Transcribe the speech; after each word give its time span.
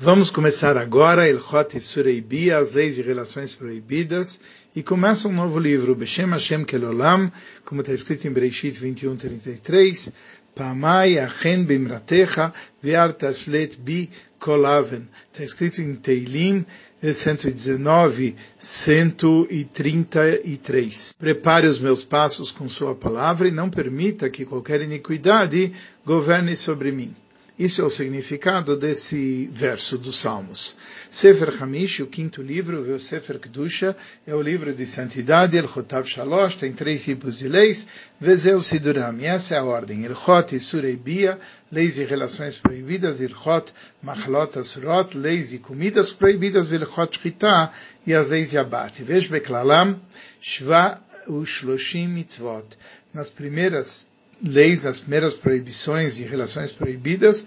Vamos 0.00 0.30
começar 0.30 0.76
agora 0.76 1.28
Ilchot 1.28 1.80
Sureibi, 1.80 2.52
as 2.52 2.72
leis 2.72 2.94
de 2.94 3.02
relações 3.02 3.52
proibidas, 3.52 4.40
e 4.72 4.80
começa 4.80 5.26
um 5.26 5.32
novo 5.32 5.58
livro, 5.58 5.92
Beshem 5.92 6.30
Hashem 6.30 6.62
Kelolam, 6.62 7.32
como 7.64 7.80
está 7.80 7.92
escrito 7.92 8.28
em 8.28 8.30
Bereshit 8.30 8.78
21:33, 8.78 10.12
Pamai 10.54 11.18
Achen 11.18 11.64
Bimratecha 11.64 12.52
Ve'artashlet 12.80 13.76
Bi 13.80 14.08
Kolaven. 14.38 15.08
Está 15.32 15.42
escrito 15.42 15.82
em 15.82 15.96
Teilim 15.96 16.64
119, 17.02 18.36
133. 18.56 21.16
Prepare 21.18 21.66
os 21.66 21.80
meus 21.80 22.04
passos 22.04 22.52
com 22.52 22.68
sua 22.68 22.94
palavra 22.94 23.48
e 23.48 23.50
não 23.50 23.68
permita 23.68 24.30
que 24.30 24.44
qualquer 24.44 24.80
iniquidade 24.80 25.72
governe 26.06 26.54
sobre 26.54 26.92
mim. 26.92 27.16
Isso 27.58 27.82
é 27.82 27.84
o 27.84 27.90
significado 27.90 28.76
desse 28.76 29.50
verso 29.52 29.98
dos 29.98 30.20
Salmos. 30.20 30.76
Sefer 31.10 31.60
Hamish, 31.60 31.98
o 31.98 32.06
quinto 32.06 32.40
livro, 32.40 32.80
o 32.94 33.00
Sefer 33.00 33.40
Kedusha, 33.40 33.96
é 34.24 34.32
o 34.32 34.40
livro 34.40 34.72
de 34.72 34.86
santidade, 34.86 35.56
El 35.56 35.66
Chotav 35.66 36.06
Shalosh, 36.06 36.54
tem 36.54 36.72
três 36.72 37.02
tipos 37.02 37.36
de 37.36 37.48
leis, 37.48 37.88
Vezeu 38.20 38.62
Siduram, 38.62 39.18
e 39.18 39.26
essa 39.26 39.56
é 39.56 39.58
a 39.58 39.64
ordem, 39.64 40.04
El 40.04 40.14
Chot 40.14 40.54
e 40.54 40.60
Sureibia, 40.60 41.36
leis 41.72 41.96
de 41.96 42.04
relações 42.04 42.56
proibidas, 42.56 43.20
El 43.20 43.30
Chot, 43.30 43.72
Machlot 44.00 44.56
Asurot, 44.56 45.18
leis 45.18 45.50
de 45.50 45.58
comidas 45.58 46.12
proibidas, 46.12 46.70
El 46.70 46.86
Chot 46.86 47.18
Shchita, 47.18 47.72
e 48.06 48.14
as 48.14 48.28
leis 48.28 48.50
de 48.50 48.58
abate. 48.58 49.02
Veja 49.02 49.28
Beklalam, 49.30 49.98
Shva 50.40 51.00
Ushloshim 51.26 52.06
Mitzvot. 52.06 52.66
Nas 53.12 53.30
primeiras 53.30 54.06
leis, 54.42 54.82
nas 54.82 55.00
primeiras 55.00 55.34
proibições 55.34 56.16
de 56.16 56.24
relações 56.24 56.72
proibidas, 56.72 57.46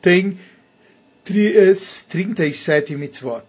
tem 0.00 0.38
37 1.24 2.96
mitzvot. 2.96 3.44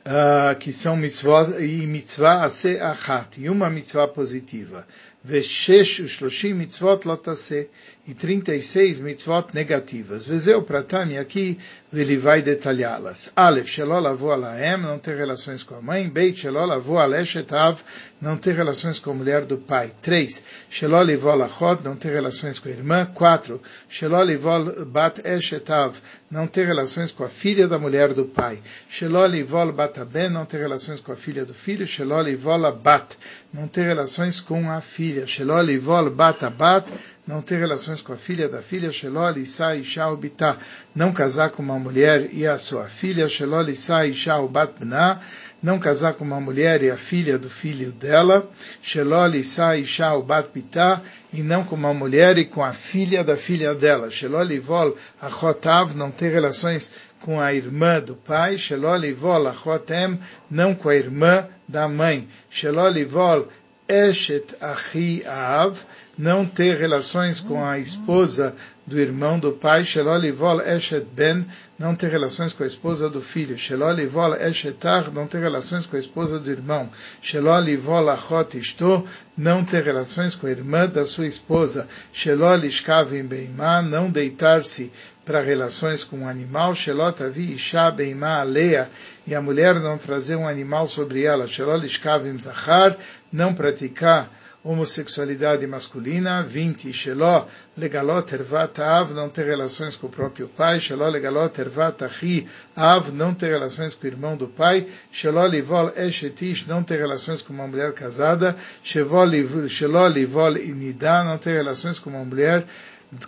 Uh, 0.00 0.56
que 0.58 0.72
são 0.72 0.96
mitzvot, 0.96 1.60
e 1.60 1.86
mitzvah 1.86 2.44
ase 2.44 2.80
achat, 2.80 3.40
e 3.40 3.50
uma 3.50 3.68
mitzvah 3.68 4.08
positiva. 4.08 4.86
Veshesh 5.22 6.00
ushloshim 6.00 6.54
mitzvot 6.54 7.04
lotase, 7.04 7.68
e 8.10 8.14
36 8.14 9.00
mitzvot 9.00 9.54
negativas. 9.54 10.24
Vezeu 10.24 10.62
pratami 10.62 11.18
aqui, 11.18 11.58
ele 11.92 12.16
vai 12.16 12.42
detalhá-las. 12.42 13.30
Aleph, 13.36 13.68
shelol 13.68 14.06
avo 14.06 14.30
alaem, 14.30 14.78
não 14.78 14.98
ter 14.98 15.16
relações 15.16 15.62
com 15.62 15.74
a 15.74 15.82
mãe. 15.82 16.08
Beit, 16.08 16.40
shelol 16.40 16.72
avo 16.72 16.98
aleshetav, 16.98 17.80
não 18.20 18.36
ter 18.36 18.54
relações 18.54 18.98
com 18.98 19.10
a 19.10 19.14
mulher 19.14 19.44
do 19.44 19.58
pai. 19.58 19.92
3. 20.00 20.44
Shelol 20.68 21.10
ivol 21.10 21.42
achot, 21.42 21.82
não 21.84 21.96
ter 21.96 22.12
relações 22.12 22.58
com 22.58 22.68
a 22.68 22.72
irmã. 22.72 23.06
4. 23.14 23.60
Shelol 23.88 24.30
ivol 24.30 24.86
bat 24.86 25.20
eshetav, 25.24 25.96
não 26.30 26.46
ter 26.46 26.66
relações 26.66 27.12
com 27.12 27.24
a 27.24 27.28
filha 27.28 27.68
da 27.68 27.78
mulher 27.78 28.12
do 28.12 28.24
pai. 28.24 28.60
Shelol 28.88 29.34
ivol 29.34 29.72
bataben, 29.72 30.30
não 30.30 30.46
ter 30.46 30.58
relações 30.58 31.00
com 31.00 31.12
a 31.12 31.16
filha 31.16 31.44
do 31.44 31.54
filho. 31.54 31.86
Shelol 31.86 32.28
ivol 32.28 32.72
bat, 32.72 33.16
não 33.52 33.68
ter 33.68 33.82
relações 33.82 34.40
com 34.40 34.70
a 34.70 34.80
filha. 34.80 35.09
Shelol 35.26 35.70
ivol 35.70 36.10
batabat, 36.10 36.86
não 37.26 37.42
ter 37.42 37.58
relações 37.58 38.00
com 38.02 38.12
a 38.12 38.16
filha 38.16 38.48
da 38.48 38.60
filha, 38.60 38.90
Shelol 38.90 39.36
Isha 39.36 39.76
Isha 39.76 40.08
Ubitá, 40.08 40.56
não 40.94 41.12
casar 41.12 41.50
com 41.50 41.62
uma 41.62 41.78
mulher 41.78 42.28
e 42.32 42.46
a 42.46 42.58
sua 42.58 42.84
filha, 42.84 43.28
Shelol 43.28 43.68
Isha 43.68 44.06
Isha 44.06 44.36
Bna, 44.40 45.20
não 45.62 45.78
casar 45.78 46.14
com 46.14 46.24
uma 46.24 46.40
mulher 46.40 46.82
e 46.82 46.90
a 46.90 46.96
filha 46.96 47.38
do 47.38 47.50
filho 47.50 47.92
dela, 47.92 48.48
Shelol 48.82 49.34
Isha 49.34 49.76
Isha 49.76 50.14
Ubat 50.14 50.48
Bitá, 50.52 51.00
e 51.32 51.42
não 51.42 51.62
com 51.62 51.76
uma 51.76 51.94
mulher 51.94 52.38
e 52.38 52.44
com 52.44 52.64
a 52.64 52.72
filha 52.72 53.22
da 53.22 53.36
filha 53.36 53.74
dela, 53.74 54.10
Shelol 54.10 54.50
Ivol 54.50 54.96
Achotav, 55.20 55.94
não 55.94 56.10
ter 56.10 56.32
relações 56.32 56.90
com 57.20 57.38
a 57.38 57.52
irmã 57.52 58.00
do 58.00 58.16
pai, 58.16 58.56
Shelol 58.56 59.04
Ivol 59.04 59.46
Achotem, 59.46 60.18
não 60.50 60.74
com 60.74 60.88
a 60.88 60.96
irmã 60.96 61.46
da 61.68 61.86
mãe, 61.86 62.26
Shelol 62.48 62.96
Ivol 62.96 63.46
Eshet 63.90 64.54
Achi 64.60 65.24
Av, 65.26 65.76
não 66.16 66.46
ter 66.46 66.78
relações 66.78 67.40
com 67.40 67.64
a 67.64 67.78
esposa 67.78 68.54
do 68.86 68.98
irmão 68.98 69.38
do 69.38 69.50
pai, 69.52 69.84
Shelolivol 69.84 70.60
Eshet 70.60 71.06
Ben, 71.12 71.44
não 71.80 71.94
ter 71.94 72.10
relações 72.10 72.52
com 72.52 72.62
a 72.62 72.66
esposa 72.66 73.08
do 73.08 73.22
filho, 73.22 73.56
Shelolivol 73.56 74.34
Eshetar, 74.34 75.10
não 75.10 75.26
ter 75.26 75.40
relações 75.40 75.86
com 75.86 75.96
a 75.96 75.98
esposa 75.98 76.38
do 76.38 76.50
irmão, 76.50 76.90
Shelolivol 77.22 78.10
Achot 78.10 78.58
Ishto, 78.58 79.04
não 79.34 79.64
ter 79.64 79.82
relações 79.82 80.34
com 80.34 80.46
a 80.46 80.50
irmã 80.50 80.86
da 80.86 81.06
sua 81.06 81.26
esposa, 81.26 81.88
Shelolishkavim 82.12 83.22
Beimá, 83.22 83.80
não 83.80 84.10
deitar-se 84.10 84.92
para 85.24 85.40
relações 85.40 86.04
com 86.04 86.18
um 86.18 86.28
animal, 86.28 86.74
Shelotavi 86.74 87.54
Isha 87.54 87.90
Beimá 87.90 88.40
Alea, 88.40 88.90
e 89.26 89.34
a 89.34 89.40
mulher 89.40 89.74
não 89.80 89.98
trazer 89.98 90.36
um 90.36 90.48
animal 90.48 90.88
sobre 90.88 91.24
ela, 91.24 91.46
Shelolishkavim 91.46 92.38
Zachar, 92.38 92.96
não 93.32 93.54
praticar 93.54 94.30
homossexualidade 94.62 95.66
masculina, 95.66 96.42
20, 96.42 96.92
Sheló 96.92 97.46
legalot 97.78 98.34
ervat 98.34 98.78
av, 98.80 99.14
não 99.14 99.28
ter 99.30 99.46
relações 99.46 99.96
com 99.96 100.06
o 100.06 100.10
próprio 100.10 100.48
pai, 100.48 100.78
Sheló 100.78 101.08
legalot 101.08 101.58
ervat 101.58 102.02
achi 102.02 102.46
av, 102.76 103.10
não 103.10 103.32
ter 103.32 103.48
relações 103.48 103.94
com 103.94 104.04
o 104.04 104.10
irmão 104.10 104.36
do 104.36 104.48
pai, 104.48 104.86
Sheló 105.10 105.46
livol 105.46 105.90
eshetish, 105.96 106.66
não 106.66 106.82
ter 106.82 106.98
relações 106.98 107.40
com 107.40 107.54
uma 107.54 107.66
mulher 107.66 107.92
casada, 107.94 108.54
Sheló 108.82 109.24
livol 109.24 110.56
inidá, 110.58 111.24
não 111.24 111.38
ter 111.38 111.54
relações 111.54 111.98
com 111.98 112.10
uma 112.10 112.24
mulher 112.24 112.66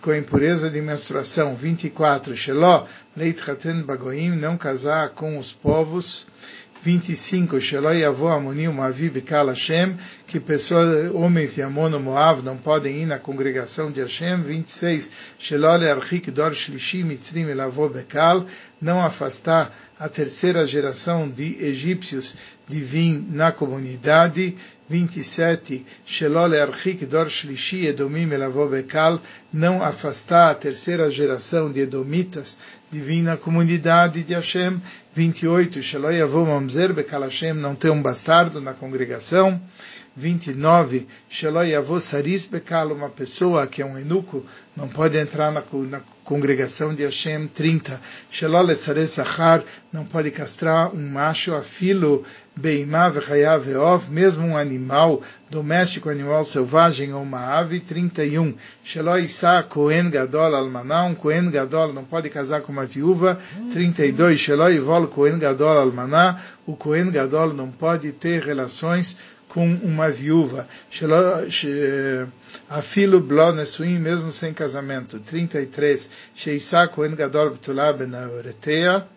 com 0.01 0.11
a 0.11 0.19
impureza 0.19 0.71
de 0.71 0.81
menstruação. 0.81 1.55
24. 1.55 2.37
Sheló 2.37 2.87
leit 3.17 3.41
haten 3.49 3.83
bagoim, 3.83 4.31
não 4.31 4.57
casar 4.57 5.11
com 5.11 5.39
os 5.39 5.53
povos. 5.53 6.27
25, 6.83 7.61
Sheloi 7.61 8.05
Avo 8.05 8.27
Amonim 8.27 8.67
Moavi 8.69 9.09
Bekal 9.09 9.47
Hashem, 9.47 9.97
que 10.33 10.41
pessoas, 10.41 11.13
homens 11.13 11.57
de 11.57 11.63
Amon 11.63 11.91
Moav 11.99 12.43
não 12.43 12.57
podem 12.57 13.03
ir 13.03 13.07
na 13.07 13.19
congregação 13.19 13.93
de 13.93 14.01
Hashem. 14.01 14.41
26, 14.41 15.11
Shelole 15.39 15.87
Archik 15.87 16.31
Dor 16.31 16.55
Shlishim 16.55 17.05
Mitzrim 17.05 17.51
Elavo 17.51 17.87
Bekal, 17.91 18.47
não 18.81 19.05
afastar 19.05 19.71
a 19.99 20.09
terceira 20.09 20.67
geração 20.67 21.29
de 21.29 21.63
egípcios 21.63 22.35
de 22.67 22.81
vir 22.81 23.23
na 23.29 23.53
comunidade. 23.53 24.57
27, 24.89 25.85
Shelole 26.07 26.59
Archik 26.59 27.05
Dor 27.05 27.29
Shlishi 27.29 27.87
Edomim 27.87 28.33
Elavo 28.33 28.67
Bekal, 28.69 29.21
não 29.53 29.83
afastar 29.83 30.51
a 30.51 30.55
terceira 30.55 31.11
geração 31.11 31.71
de 31.71 31.81
Edomitas 31.81 32.57
de 32.91 33.01
vir 33.01 33.21
na 33.21 33.37
comunidade 33.37 34.23
de 34.23 34.33
Hashem. 34.33 34.81
28, 35.15 35.83
Sheloi 35.83 36.23
Avô 36.23 36.47
Mamzer 36.47 36.95
Bekal 36.95 37.21
Hashem, 37.21 37.53
não 37.53 37.75
ter 37.75 37.91
um 37.91 38.01
bastardo 38.01 38.63
na 38.63 38.73
congregação. 38.73 39.61
29, 40.15 41.07
Sheloi 41.29 41.75
Avô 41.75 41.99
Saris 41.99 42.47
Bekal, 42.47 42.93
uma 42.93 43.09
pessoa 43.09 43.67
que 43.67 43.81
é 43.81 43.87
um 43.87 43.99
eunuco, 43.99 44.45
não 44.77 44.89
pode 44.89 45.17
entrar 45.17 45.51
na, 45.51 45.63
na 45.89 46.01
congregação 46.25 46.95
de 46.95 47.03
Hashem. 47.03 47.47
30, 47.47 48.01
Shelole 48.31 48.77
Sares 48.77 49.11
Sachar, 49.11 49.63
não 49.93 50.05
pode 50.05 50.31
castrar 50.31 50.95
um 50.95 51.09
macho 51.09 51.55
a 51.55 51.63
filo 51.63 52.25
Beimá 52.55 53.09
Vechayav 53.09 53.65
Veov, 53.65 54.11
mesmo 54.11 54.47
um 54.47 54.57
animal 54.59 55.23
doméstico, 55.49 56.11
animal 56.11 56.45
selvagem 56.45 57.15
ou 57.15 57.23
uma 57.23 57.59
ave. 57.59 57.81
31. 57.81 58.55
Shelo 58.85 59.19
Isa 59.19 59.63
Kohen 59.63 60.11
Gadol 60.11 60.55
Almaná, 60.55 61.05
um 61.05 61.15
Kohen 61.15 61.51
Gadol 61.51 61.95
não 61.95 62.05
pode 62.05 62.29
casar 62.29 62.61
com 62.61 62.71
uma 62.71 62.85
viúva. 62.85 63.39
32. 63.73 64.39
Shelo 64.39 64.71
Ivol 64.71 65.07
Kohen 65.07 65.39
Gadol 65.39 65.79
Almaná, 65.79 66.39
o 66.67 66.77
Kohen 66.77 67.11
Gadol 67.11 67.55
não 67.55 67.71
pode 67.71 68.13
ter 68.13 68.43
relações 68.43 69.17
com 69.53 69.67
uma 69.67 70.09
viúva. 70.09 70.67
Afilo 72.71 73.21
Blo 73.21 73.53
Nesuim, 73.53 73.99
mesmo 73.99 74.33
sem 74.33 74.55
casamento. 74.55 75.21
33. 75.21 76.11
Sheisa 76.35 76.89
Kohen 76.89 77.15
Gadol 77.15 77.51
B'tulá 77.51 77.93
Ben 77.93 78.11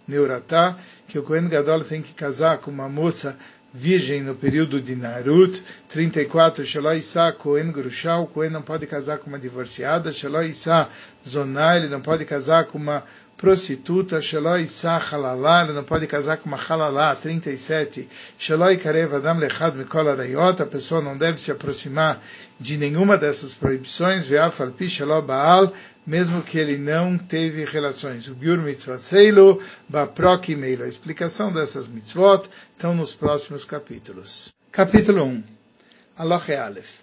Neuratá 0.05 0.77
que 1.07 1.17
o 1.17 1.23
Kohen 1.23 1.47
Gadol 1.47 1.85
tem 1.85 2.01
que 2.01 2.13
casar 2.13 2.57
com 2.57 2.69
uma 2.69 2.89
moça 2.89 3.37
virgem 3.73 4.23
no 4.23 4.35
período 4.35 4.81
de 4.81 4.93
Narut. 4.93 5.63
34, 5.87 6.65
Shaloi 6.65 6.97
Isa 6.97 7.31
Kohen 7.31 7.71
Grushá, 7.71 8.19
o 8.19 8.27
Kohen 8.27 8.49
não 8.49 8.61
pode 8.61 8.85
casar 8.87 9.19
com 9.19 9.29
uma 9.29 9.39
divorciada. 9.39 10.11
Shaloi 10.11 10.49
Isa 10.49 10.89
Zoná, 11.25 11.77
ele 11.77 11.87
não 11.87 12.01
pode 12.01 12.25
casar 12.25 12.65
com 12.65 12.77
uma 12.77 13.05
prostituta, 13.37 14.21
Shaloi 14.21 14.63
Isa 14.63 14.97
Halalá, 14.97 15.65
não 15.65 15.83
pode 15.83 16.07
casar 16.07 16.37
com 16.37 16.47
uma 16.47 16.57
Halalá, 16.57 17.15
37, 17.15 18.07
Shaloi 18.37 18.77
Karev 18.77 19.15
Adam 19.15 19.37
Lechad 19.37 19.75
Mikol 19.77 20.07
Arayot, 20.07 20.61
a 20.61 20.65
pessoa 20.65 21.01
não 21.01 21.17
deve 21.17 21.39
se 21.39 21.51
aproximar 21.51 22.21
de 22.59 22.77
nenhuma 22.77 23.17
dessas 23.17 23.53
proibições, 23.53 24.25
Ve'afal 24.27 24.71
Pi 24.71 24.89
Shaloi 24.89 25.21
Baal, 25.21 25.73
mesmo 26.05 26.41
que 26.43 26.57
ele 26.57 26.77
não 26.77 27.17
teve 27.17 27.65
relações. 27.65 28.27
O 28.27 28.35
Biur 28.35 28.59
Mitzvah 28.59 28.99
Seilu, 28.99 29.61
Baprok 29.89 30.55
Meila. 30.55 30.85
A 30.85 30.87
explicação 30.87 31.51
dessas 31.51 31.87
mitzvot 31.87 32.47
estão 32.75 32.93
nos 32.93 33.13
próximos 33.13 33.65
capítulos. 33.65 34.53
Capítulo 34.71 35.23
1. 35.23 35.43
Aloch 36.17 36.51
Aleph. 36.53 36.99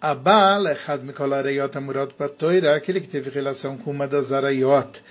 Abal 0.00 0.68
Echad 0.68 1.02
Mikol 1.02 1.34
Arayot 1.34 1.76
Amurot 1.76 2.14
Batoira, 2.18 2.76
aquele 2.76 3.00
que 3.00 3.08
teve 3.08 3.30
relação 3.30 3.76
com 3.76 3.90
uma 3.90 4.06
das 4.06 4.32
Arayot, 4.32 5.02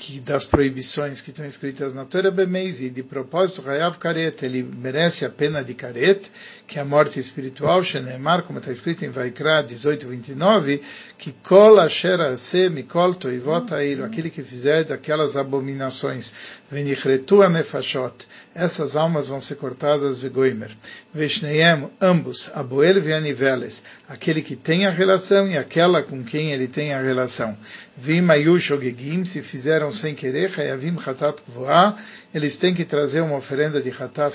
que 0.00 0.18
das 0.18 0.46
proibições 0.46 1.20
que 1.20 1.28
estão 1.28 1.44
escritas 1.44 1.92
na 1.92 2.06
Torá 2.06 2.30
Bemeis, 2.30 2.78
de 2.78 3.02
propósito, 3.02 3.62
Hayav 3.68 3.98
Karet, 3.98 4.42
ele 4.42 4.62
merece 4.62 5.26
a 5.26 5.28
pena 5.28 5.62
de 5.62 5.74
Karet, 5.74 6.30
que 6.66 6.78
é 6.78 6.82
a 6.82 6.86
morte 6.86 7.20
espiritual, 7.20 7.82
Shenemar, 7.82 8.42
como 8.44 8.60
está 8.60 8.72
escrito 8.72 9.04
em 9.04 9.10
Vaikra 9.10 9.62
18:29, 9.62 10.80
que 11.18 11.32
Kol 11.42 11.78
Asher 11.78 12.18
Ase 12.18 12.70
Mikol 12.70 13.14
Toivot 13.14 13.74
Ailu, 13.74 14.02
aquele 14.02 14.30
que 14.30 14.42
fizer 14.42 14.84
daquelas 14.84 15.36
abominações, 15.36 16.32
Venichretu 16.70 17.46
Nefashot, 17.50 18.26
essas 18.54 18.96
almas 18.96 19.26
vão 19.26 19.40
ser 19.40 19.54
cortadas 19.56 20.18
Vegoimer. 20.18 20.70
Veshneem, 21.14 21.88
ambos, 22.00 22.50
Aboel 22.52 22.98
e 23.06 23.12
Aniveles, 23.12 23.84
aquele 24.08 24.42
que 24.42 24.56
tem 24.56 24.86
a 24.86 24.90
relação 24.90 25.48
e 25.48 25.56
aquela 25.56 26.02
com 26.02 26.24
quem 26.24 26.52
ele 26.52 26.66
tem 26.66 26.92
a 26.92 27.00
relação. 27.00 27.56
Vim 27.96 28.22
Ogegim, 28.48 29.24
se 29.24 29.42
fizeram 29.42 29.92
sem 29.92 30.14
querer, 30.14 30.52
Hayavim 30.58 30.96
Hatat 31.04 31.42
Kvoa, 31.42 31.96
eles 32.34 32.56
têm 32.56 32.72
que 32.72 32.84
trazer 32.84 33.20
uma 33.20 33.36
oferenda 33.36 33.80
de 33.80 33.90
Hatat 33.90 34.32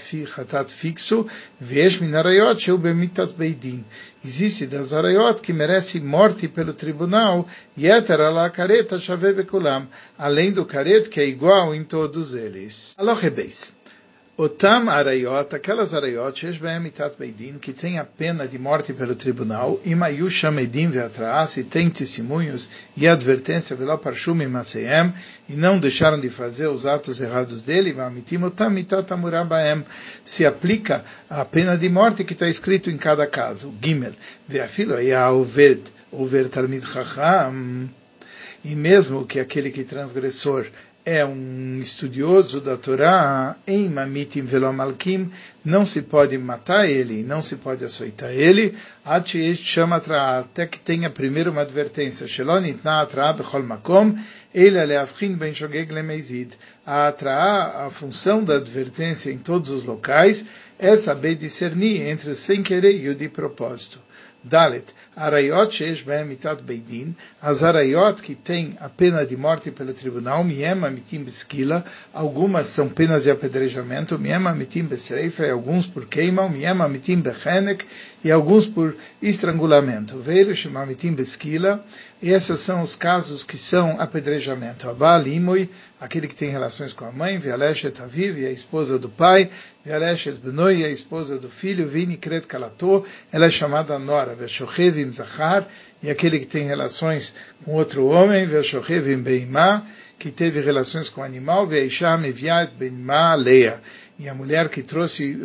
fixo, 0.68 1.26
Vesh 1.60 2.00
Minarayot 2.00 2.62
Sheu 2.62 2.78
Bemitat 2.78 3.34
Beidin. 3.34 3.84
Existe 4.24 4.66
das 4.66 4.92
Arayot 4.92 5.42
que 5.42 5.54
merece 5.54 6.00
morte 6.00 6.48
pelo 6.48 6.74
tribunal, 6.74 7.48
Yeter 7.78 8.22
ala 8.22 8.50
Karet 8.50 9.00
Shave 9.00 9.34
Bekulam, 9.34 9.88
além 10.18 10.52
do 10.52 10.66
Karet 10.66 11.10
que 11.10 11.20
é 11.20 11.28
igual 11.28 11.76
em 11.76 11.84
todos 11.84 12.34
eles. 12.34 12.96
Alohebeis. 12.98 13.74
Otam 14.38 14.90
arayot, 14.90 15.56
aquelas 15.56 15.94
arayot, 15.94 16.36
mitat 16.82 17.16
beidin, 17.18 17.58
que 17.58 17.72
tem 17.72 18.00
a 18.00 18.04
pena 18.04 18.46
de 18.46 18.60
morte 18.60 18.92
pelo 18.92 19.16
tribunal, 19.16 19.80
imayusha 19.86 20.52
medim 20.52 20.90
veatraas, 20.90 21.52
se 21.52 21.64
tem 21.64 21.90
testemunhos 21.90 22.68
e 22.98 23.08
advertência 23.08 23.78
velo 23.78 23.98
parshum 23.98 24.42
imaseem, 24.42 25.14
e 25.48 25.54
não 25.54 25.80
deixaram 25.80 26.20
de 26.20 26.30
fazer 26.30 26.68
os 26.68 26.86
atos 26.86 27.22
errados 27.22 27.64
dele, 27.64 27.94
vamitim 27.94 28.44
otam 28.44 28.70
mitat 28.70 29.10
amurabaem, 29.14 29.86
se 30.22 30.46
aplica 30.46 31.06
a 31.30 31.46
pena 31.46 31.78
de 31.78 31.88
morte 31.88 32.26
que 32.26 32.34
está 32.34 32.50
escrito 32.50 32.90
em 32.90 32.98
cada 32.98 33.26
caso. 33.26 33.74
Gimel, 33.82 34.12
veafilo 34.46 35.02
ya 35.02 35.32
oved, 35.32 35.82
over 36.12 36.50
talmid 36.50 36.86
chacham, 36.86 37.90
e 38.66 38.76
mesmo 38.76 39.26
que 39.26 39.40
aquele 39.40 39.72
que 39.72 39.86
transgressor 39.86 40.66
é 41.06 41.24
um 41.24 41.80
estudioso 41.82 42.60
da 42.60 42.76
Torá, 42.76 43.56
em 43.68 43.88
Mamitim 43.88 44.42
Velomalkim, 44.42 45.32
não 45.64 45.86
se 45.86 46.02
pode 46.02 46.36
matar 46.36 46.90
ele, 46.90 47.22
não 47.22 47.44
se 47.44 47.58
pode 47.58 47.86
açoitar 47.86 48.32
ele, 48.32 48.76
chama 49.56 49.98
até 49.98 50.66
que 50.66 50.80
tenha 50.80 51.10
primeiro 51.10 51.52
uma 51.52 51.62
advertência, 51.62 52.28
a 56.84 57.08
atraar 57.08 57.86
a 57.86 57.90
função 57.92 58.44
da 58.44 58.56
advertência 58.56 59.32
em 59.32 59.38
todos 59.38 59.70
os 59.70 59.84
locais 59.84 60.44
é 60.80 60.96
saber 60.96 61.36
discernir 61.36 62.02
entre 62.02 62.32
o 62.32 62.36
sem 62.36 62.64
querer 62.64 63.00
e 63.00 63.10
o 63.10 63.16
de 63.16 63.30
propósito. 63.30 64.02
Dalet, 64.44 64.86
Arayot 65.18 65.72
sheesh 65.72 66.04
behem 66.04 66.28
mitat 66.28 66.62
beidin, 66.62 67.16
as 67.42 67.64
arayot 67.64 68.22
que 68.22 68.36
têm 68.36 68.78
a 68.82 68.90
pena 68.90 69.26
de 69.26 69.38
morte 69.38 69.72
pelo 69.72 69.94
tribunal, 69.94 70.44
miem 70.44 70.84
amitim 70.84 71.24
beskila, 71.24 71.86
algumas 72.14 72.68
são 72.68 72.90
penas 72.90 73.24
de 73.24 73.32
apedrejamento, 73.32 74.20
miem 74.20 74.46
amitim 74.46 74.84
besreifa, 74.84 75.50
alguns 75.50 75.88
por 75.88 76.06
queima, 76.06 76.50
miem 76.50 76.82
amitim 76.82 77.22
bechenek, 77.22 77.86
e 78.26 78.32
alguns 78.32 78.66
por 78.66 78.96
estrangulamento. 79.22 80.18
Veio 80.18 80.56
shemamitim 80.56 81.14
beskila, 81.14 81.86
e 82.20 82.32
esses 82.32 82.60
são 82.60 82.82
os 82.82 82.96
casos 82.96 83.44
que 83.44 83.56
são 83.56 84.02
apedrejamento. 84.02 84.90
Abal 84.90 85.28
imui, 85.28 85.70
aquele 86.02 86.28
que 86.28 86.34
tem 86.34 86.50
relações 86.50 86.92
com 86.92 87.06
a 87.06 87.12
mãe, 87.12 87.38
Vialeshet 87.38 88.02
Aviv, 88.02 88.40
e 88.40 88.48
a 88.48 88.52
esposa 88.52 88.98
do 88.98 89.10
pai, 89.10 89.48
Vialeshet 89.86 90.40
Benoi, 90.44 90.84
a 90.84 90.90
esposa 90.90 91.38
do 91.38 91.50
filho, 91.50 91.88
Vini 91.88 92.18
Kret 92.18 92.48
Kalato, 92.48 93.06
ela 93.32 93.46
é 93.46 93.52
chamada 93.52 94.00
Nora, 94.00 94.34
Veshochevim 94.34 95.14
Zachar, 95.14 95.68
e 96.02 96.10
aquele 96.10 96.40
que 96.40 96.48
tem 96.48 96.66
relações 96.66 97.36
com 97.64 97.74
outro 97.74 98.08
homem, 98.08 98.48
Veshochevim 98.48 99.18
Beimá, 99.18 99.86
que 100.18 100.32
teve 100.32 100.62
relações 100.62 101.10
com 101.10 101.22
o 101.22 101.24
animal, 101.24 101.68
Veisham 101.68 102.26
Eviat 102.26 102.74
Beimá 102.76 103.36
Leia 103.36 103.80
e 104.18 104.30
a 104.30 104.34
mulher 104.34 104.70
que 104.70 104.82
trouxe 104.82 105.38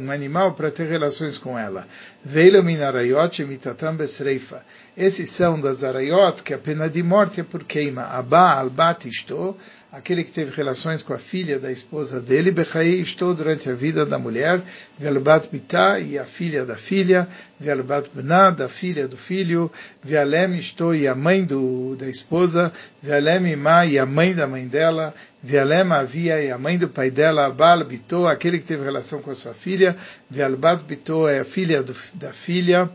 um 0.00 0.10
animal 0.10 0.54
para 0.54 0.70
ter 0.70 0.88
relações 0.88 1.38
com 1.38 1.58
ela. 1.58 1.86
Veilo 2.24 2.62
minarayot 2.62 3.44
mitatam 3.44 3.94
besreifa. 3.94 4.64
Esses 4.96 5.30
são 5.30 5.60
das 5.60 5.84
arayot, 5.84 6.42
que 6.42 6.52
a 6.52 6.58
pena 6.58 6.90
de 6.90 7.02
morte 7.02 7.40
é 7.40 7.44
por 7.44 7.64
queima. 7.64 8.02
Abba 8.02 8.58
albat 8.58 9.08
isto, 9.08 9.56
aquele 9.92 10.24
que 10.24 10.32
teve 10.32 10.56
relações 10.56 11.02
com 11.02 11.12
a 11.12 11.18
filha 11.18 11.60
da 11.60 11.70
esposa 11.70 12.18
dele, 12.18 12.50
Bechai 12.50 12.88
estou 12.94 13.34
durante 13.34 13.68
a 13.68 13.74
vida 13.74 14.06
da 14.06 14.18
mulher, 14.18 14.62
Velbat 14.98 15.50
Bitá, 15.52 16.00
e 16.00 16.18
a 16.18 16.24
filha 16.24 16.64
da 16.64 16.76
filha, 16.76 17.28
Velbat 17.60 18.08
Bená, 18.14 18.48
da 18.48 18.70
filha 18.70 19.06
do 19.06 19.18
filho, 19.18 19.70
Velem 20.02 20.58
estou 20.58 20.94
e 20.94 21.06
a 21.06 21.14
mãe 21.14 21.44
do, 21.44 21.94
da 21.96 22.08
esposa, 22.08 22.72
Velem 23.02 23.52
Imá, 23.52 23.84
e 23.84 23.98
a 23.98 24.06
mãe 24.06 24.34
da 24.34 24.46
mãe 24.46 24.66
dela, 24.66 25.14
Velem 25.42 25.92
Avia, 25.92 26.42
e 26.42 26.50
a 26.50 26.56
mãe 26.56 26.78
do 26.78 26.88
pai 26.88 27.10
dela, 27.10 27.44
Abal 27.44 27.84
Bitó, 27.84 28.26
aquele 28.26 28.58
que 28.58 28.64
teve 28.64 28.84
relação 28.84 29.20
com 29.20 29.30
a 29.30 29.34
sua 29.34 29.52
filha, 29.52 29.94
Velbat 30.30 30.84
Bitó, 30.84 31.28
é 31.28 31.40
a 31.40 31.44
filha 31.44 31.82
do, 31.82 31.94
da 32.14 32.32
filha, 32.32 32.88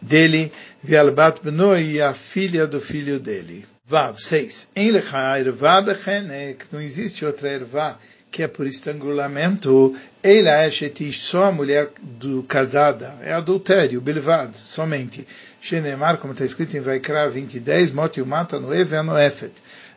dele, 0.00 0.52
Velbat 0.80 1.42
Benó, 1.42 1.76
e 1.76 2.00
a 2.00 2.14
filha 2.14 2.68
do 2.68 2.80
filho 2.80 3.18
dele. 3.18 3.66
Vav, 3.88 4.18
seis. 4.18 4.68
Em 4.76 4.90
lecha 4.90 5.38
ervá 5.38 5.80
bechenek, 5.80 6.66
não 6.70 6.78
existe 6.78 7.24
outra 7.24 7.48
ervá 7.48 7.96
que 8.30 8.42
é 8.42 8.46
por 8.46 8.66
estrangulamento. 8.66 9.96
Eila 10.22 10.66
eshetish, 10.66 11.22
só 11.22 11.44
a 11.44 11.52
mulher 11.52 11.92
do 11.98 12.42
casada, 12.42 13.16
é 13.22 13.32
adultério, 13.32 13.98
bilvad, 13.98 14.54
somente. 14.54 15.26
Shenemar, 15.62 16.18
como 16.18 16.34
está 16.34 16.44
escrito 16.44 16.76
em 16.76 16.80
Vaikra 16.80 17.30
20, 17.30 17.60
10, 17.60 17.92
moti 17.92 18.20
mata 18.20 18.60
no 18.60 18.74
eve 18.74 19.00
no 19.00 19.18
efet. 19.18 19.54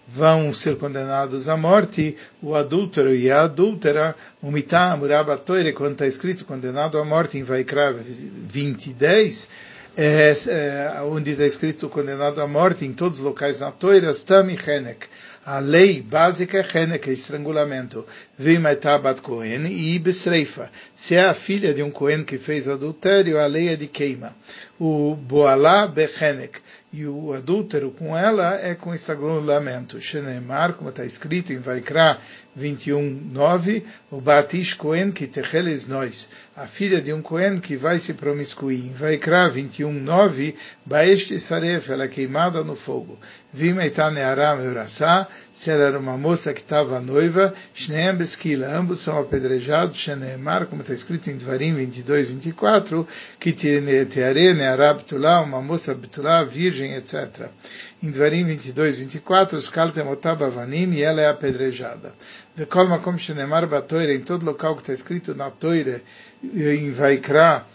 Vão 0.08 0.54
ser 0.54 0.78
condenados 0.78 1.50
à 1.50 1.58
morte 1.58 2.16
o 2.42 2.56
adúltero 2.56 3.14
e 3.14 3.30
a 3.30 3.42
adúltera, 3.42 4.16
o 4.42 4.50
mitá, 4.52 4.96
murabatoire, 4.96 5.74
quando 5.74 5.92
está 5.92 6.08
escrito 6.08 6.46
condenado 6.46 6.98
à 6.98 7.04
morte 7.04 7.38
em 7.38 7.44
Vaikra 7.44 7.94
20, 7.94 8.94
10, 8.94 9.50
é, 9.96 10.34
é, 10.48 11.02
onde 11.02 11.32
está 11.32 11.46
escrito 11.46 11.90
condenado 11.90 12.42
à 12.42 12.48
morte 12.48 12.86
em 12.86 12.94
todos 12.94 13.20
os 13.20 13.26
locais 13.26 13.60
na 13.60 13.72
Torá, 13.72 14.12
Stami 14.12 14.58
Henek. 14.58 15.08
A 15.44 15.60
lei 15.60 16.02
básica 16.02 16.60
é 16.60 16.78
Henek, 16.78 17.10
é 17.10 17.14
estrangulamento. 17.14 18.06
Vimetabat 18.38 19.22
Kohen 19.22 19.66
e 19.66 19.98
Besreifa. 20.00 20.72
Se 20.94 21.16
é 21.16 21.26
a 21.26 21.34
filha 21.34 21.74
de 21.74 21.82
um 21.82 21.92
Kohen 21.92 22.24
que 22.24 22.38
fez 22.38 22.70
adultério, 22.70 23.40
a 23.40 23.46
lei 23.48 23.70
é 23.70 23.76
de 23.76 23.88
queima. 23.88 24.36
O 24.80 25.16
Boalá 25.16 25.88
Bechenek 25.88 26.60
e 26.94 27.06
o 27.06 27.32
adúltero 27.32 27.92
com 27.92 28.18
ela 28.18 28.60
é 28.60 28.76
com 28.76 28.94
estrangulamento. 28.94 30.02
Shenemar, 30.02 30.74
como 30.74 30.90
está 30.90 31.06
escrito 31.06 31.54
em 31.54 31.60
Vaikra 31.60 32.18
21.9, 32.58 33.84
o 34.10 34.20
Batish 34.20 34.74
Cohen 34.74 35.10
que 35.12 35.26
techeles 35.26 35.88
nós, 35.88 36.30
a 36.54 36.68
filha 36.68 37.02
de 37.02 37.14
um 37.14 37.22
Cohen 37.22 37.58
que 37.60 37.78
vai 37.78 37.98
se 37.98 38.14
promiscuir. 38.14 38.88
Em 38.88 38.92
Vaikra 38.92 39.50
21.9, 39.50 40.54
Baeste 40.86 41.40
Saref, 41.40 41.90
ela 41.90 42.04
é 42.04 42.08
queimada 42.10 42.62
no 42.62 42.76
fogo. 42.76 43.18
Vimeita 43.54 44.12
Nearam 44.12 44.62
Eurassá, 44.62 45.28
se 45.62 45.70
ela 45.70 45.84
era 45.84 46.00
uma 46.00 46.18
moça 46.18 46.56
que 46.56 46.62
estava 46.62 47.00
noiva, 47.00 47.54
Shneem 47.72 48.16
Beskila, 48.16 48.76
ambos 48.76 49.02
são 49.02 49.20
apedrejados, 49.20 49.96
Sheneemar, 49.96 50.66
como 50.66 50.82
está 50.82 50.92
escrito 50.92 51.30
em 51.30 51.38
Dvarim 51.38 51.76
22, 51.76 52.30
24, 52.30 53.08
que 53.40 53.54
Teare 53.54 54.56
Neará 54.56 54.92
Betulá, 54.92 55.40
uma 55.40 55.62
moça 55.62 55.94
Betulá, 55.94 56.44
virgem, 56.44 56.96
etc. 56.96 57.48
Em 58.02 58.10
Dvarim 58.10 58.44
22, 58.44 58.98
24, 58.98 59.56
os 59.56 59.70
Kaltem 59.70 60.08
Otabavanim, 60.08 60.94
e 60.94 61.04
ela 61.04 61.22
é 61.22 61.30
apedrejada. 61.30 62.12
Vekol 62.56 62.88
Makom 62.88 63.16
Shenemar 63.16 63.68
Batoire, 63.68 64.16
em 64.16 64.22
todo 64.22 64.44
local 64.44 64.74
que 64.74 64.82
está 64.82 64.94
escrito 64.94 65.36
na 65.36 65.52
Toire, 65.52 66.02
em 66.44 66.92
Vaikra 66.92 67.68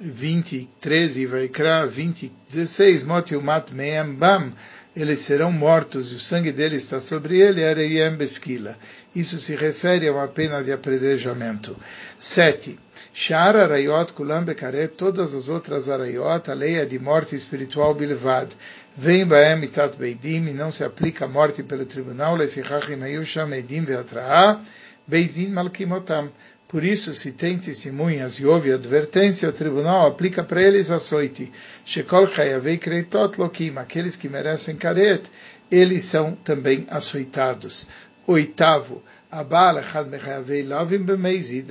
20, 0.00 0.66
13, 0.80 1.26
Vaikra 1.26 1.86
20, 1.86 2.32
16, 2.48 3.02
Moti 3.02 3.36
Umat 3.36 3.70
Meem 3.70 4.14
Bam, 4.14 4.50
eles 4.96 5.20
serão 5.20 5.50
mortos 5.50 6.12
e 6.12 6.14
o 6.14 6.20
sangue 6.20 6.52
deles 6.52 6.84
está 6.84 7.00
sobre 7.00 7.40
ele, 7.40 7.64
Areyem 7.64 8.14
Beskila. 8.16 8.76
Isso 9.14 9.38
se 9.38 9.56
refere 9.56 10.06
a 10.06 10.12
uma 10.12 10.28
pena 10.28 10.62
de 10.62 10.72
apredejamento. 10.72 11.76
7. 12.18 12.78
Shar 13.12 13.56
Arayot 13.56 14.12
Kulam 14.12 14.44
Bekaret, 14.44 14.88
todas 14.96 15.34
as 15.34 15.48
outras 15.48 15.88
Arayot, 15.88 16.50
a 16.50 16.54
lei 16.54 16.76
é 16.76 16.84
de 16.84 16.98
morte 16.98 17.34
espiritual 17.34 17.94
Bilvad. 17.94 18.52
Vem 18.96 19.26
Baem 19.26 19.58
Mitat 19.58 19.96
Beidim, 19.98 20.48
e 20.48 20.52
não 20.52 20.70
se 20.70 20.84
aplica 20.84 21.24
a 21.24 21.28
morte 21.28 21.62
pelo 21.64 21.84
tribunal, 21.84 22.36
Lefichachim 22.36 23.02
Ayusham 23.02 23.52
Eidim 23.52 23.82
Veatra'a, 23.82 24.60
Beidin 25.06 25.50
Malkimotam. 25.50 26.30
Por 26.74 26.82
isso, 26.82 27.14
se 27.14 27.30
tem 27.30 27.56
testemunhas 27.56 28.40
e 28.40 28.44
houve 28.44 28.72
advertência, 28.72 29.48
o 29.48 29.52
tribunal 29.52 30.08
aplica 30.08 30.42
para 30.42 30.60
eles 30.60 30.90
açoite. 30.90 31.52
Shekol 31.84 32.26
Chayavei 32.26 32.78
Kreitot 32.78 33.38
Lokim, 33.38 33.74
aqueles 33.76 34.16
que 34.16 34.28
merecem 34.28 34.74
caret, 34.74 35.22
eles 35.70 36.02
são 36.02 36.32
também 36.32 36.84
açoitados. 36.90 37.86
Oitavo, 38.26 39.04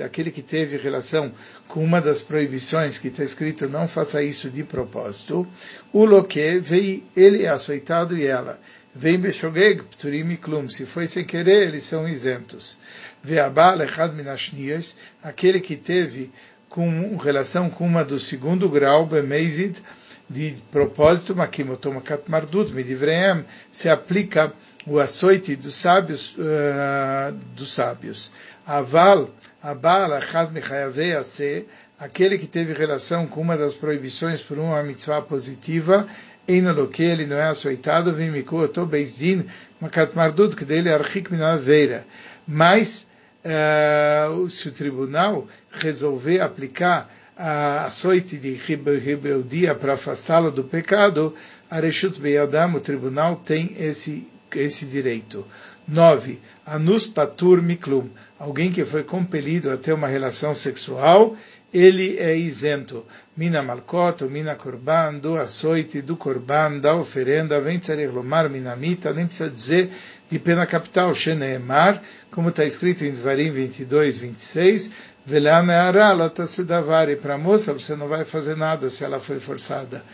aquele 0.00 0.30
que 0.30 0.40
teve 0.42 0.78
relação 0.78 1.34
com 1.68 1.84
uma 1.84 2.00
das 2.00 2.22
proibições 2.22 2.96
que 2.96 3.08
está 3.08 3.24
escrito 3.24 3.68
não 3.68 3.86
faça 3.86 4.22
isso 4.22 4.48
de 4.48 4.64
propósito, 4.64 5.46
o 5.92 6.06
loque 6.06 6.58
veio, 6.60 7.04
ele 7.14 7.42
é 7.42 7.50
açoitado 7.50 8.16
e 8.16 8.24
ela. 8.24 8.58
Vem 8.96 9.18
Beshogeg, 9.18 9.82
Pturim 9.82 10.36
Klum. 10.36 10.70
Se 10.70 10.86
foi 10.86 11.08
sem 11.08 11.24
querer, 11.24 11.66
eles 11.66 11.82
são 11.82 12.08
isentos. 12.08 12.78
Ve'abal 13.24 13.80
Echad 13.82 14.14
Minashnias, 14.14 14.98
aquele 15.22 15.58
que 15.58 15.76
teve 15.76 16.30
com 16.68 17.16
relação 17.16 17.70
com 17.70 17.86
uma 17.86 18.04
do 18.04 18.20
segundo 18.20 18.68
grau, 18.68 19.06
Bemezid, 19.06 19.78
de 20.28 20.56
propósito, 20.70 21.34
Makimotomakat 21.34 22.24
Mardut, 22.28 22.72
Midivreem, 22.72 23.44
se 23.72 23.88
aplica 23.88 24.52
o 24.86 24.98
açoite 24.98 25.56
dos 25.56 25.74
sábios, 25.74 26.36
uh, 26.36 27.32
dos 27.56 27.72
sábios. 27.72 28.30
Aval, 28.66 29.30
Abal, 29.62 30.12
Achad 30.12 30.52
Mechayavei 30.52 31.14
Ase, 31.14 31.66
aquele 31.98 32.36
que 32.36 32.46
teve 32.46 32.74
relação 32.74 33.26
com 33.26 33.40
uma 33.40 33.56
das 33.56 33.74
proibições 33.74 34.42
por 34.42 34.58
uma 34.58 34.82
mitzvah 34.82 35.22
positiva, 35.22 36.06
Einoloke, 36.46 37.02
ele 37.02 37.24
não 37.24 37.36
é 37.36 37.48
açoitado, 37.48 38.12
Vimiku, 38.12 38.56
Oto 38.56 38.84
Bezdin, 38.84 39.46
Makat 39.80 40.14
Mardut, 40.14 40.54
que 40.54 40.64
dele 40.64 40.90
é 40.90 40.94
Archik 40.94 41.32
Minaveira. 41.32 42.06
Mas, 42.46 43.06
uh, 43.44 44.48
se 44.50 44.68
o 44.68 44.72
tribunal 44.72 45.46
resolver 45.70 46.40
aplicar 46.40 47.10
a 47.36 47.86
açoite 47.86 48.36
de 48.36 48.52
rebeldia 48.52 49.74
para 49.74 49.94
afastá-lo 49.94 50.50
do 50.50 50.64
pecado, 50.64 51.34
Areshut 51.68 52.20
Beyadam, 52.20 52.74
o 52.74 52.80
tribunal 52.80 53.36
tem 53.36 53.74
esse 53.78 54.26
esse 54.54 54.86
direito. 54.86 55.46
9. 55.86 56.38
Anus 56.64 57.06
patur 57.06 57.60
miklum. 57.60 58.08
Alguém 58.38 58.72
que 58.72 58.84
foi 58.84 59.02
compelido 59.02 59.70
a 59.70 59.76
ter 59.76 59.92
uma 59.92 60.06
relação 60.06 60.54
sexual, 60.54 61.36
ele 61.72 62.16
é 62.18 62.36
isento. 62.36 63.04
Mina 63.36 63.62
malkot, 63.62 64.24
mina 64.24 64.54
korban, 64.54 65.18
do 65.18 65.36
açoite, 65.36 66.00
do 66.00 66.16
korban, 66.16 66.78
da 66.78 66.94
oferenda, 66.96 67.60
vem 67.60 67.80
lomar 68.12 68.48
minamita, 68.48 69.12
nem 69.12 69.26
precisa 69.26 69.50
dizer 69.50 69.90
de 70.30 70.38
pena 70.38 70.66
capital, 70.66 71.14
sheneemar, 71.14 72.02
como 72.30 72.48
está 72.48 72.64
escrito 72.64 73.04
em 73.04 73.12
Dvarim 73.12 73.50
22, 73.50 74.18
26, 74.18 74.90
para 77.16 77.34
a 77.34 77.38
moça 77.38 77.72
você 77.72 77.96
não 77.96 78.08
vai 78.08 78.24
fazer 78.24 78.56
nada 78.56 78.90
se 78.90 79.04
ela 79.04 79.18
foi 79.18 79.40
forçada. 79.40 80.04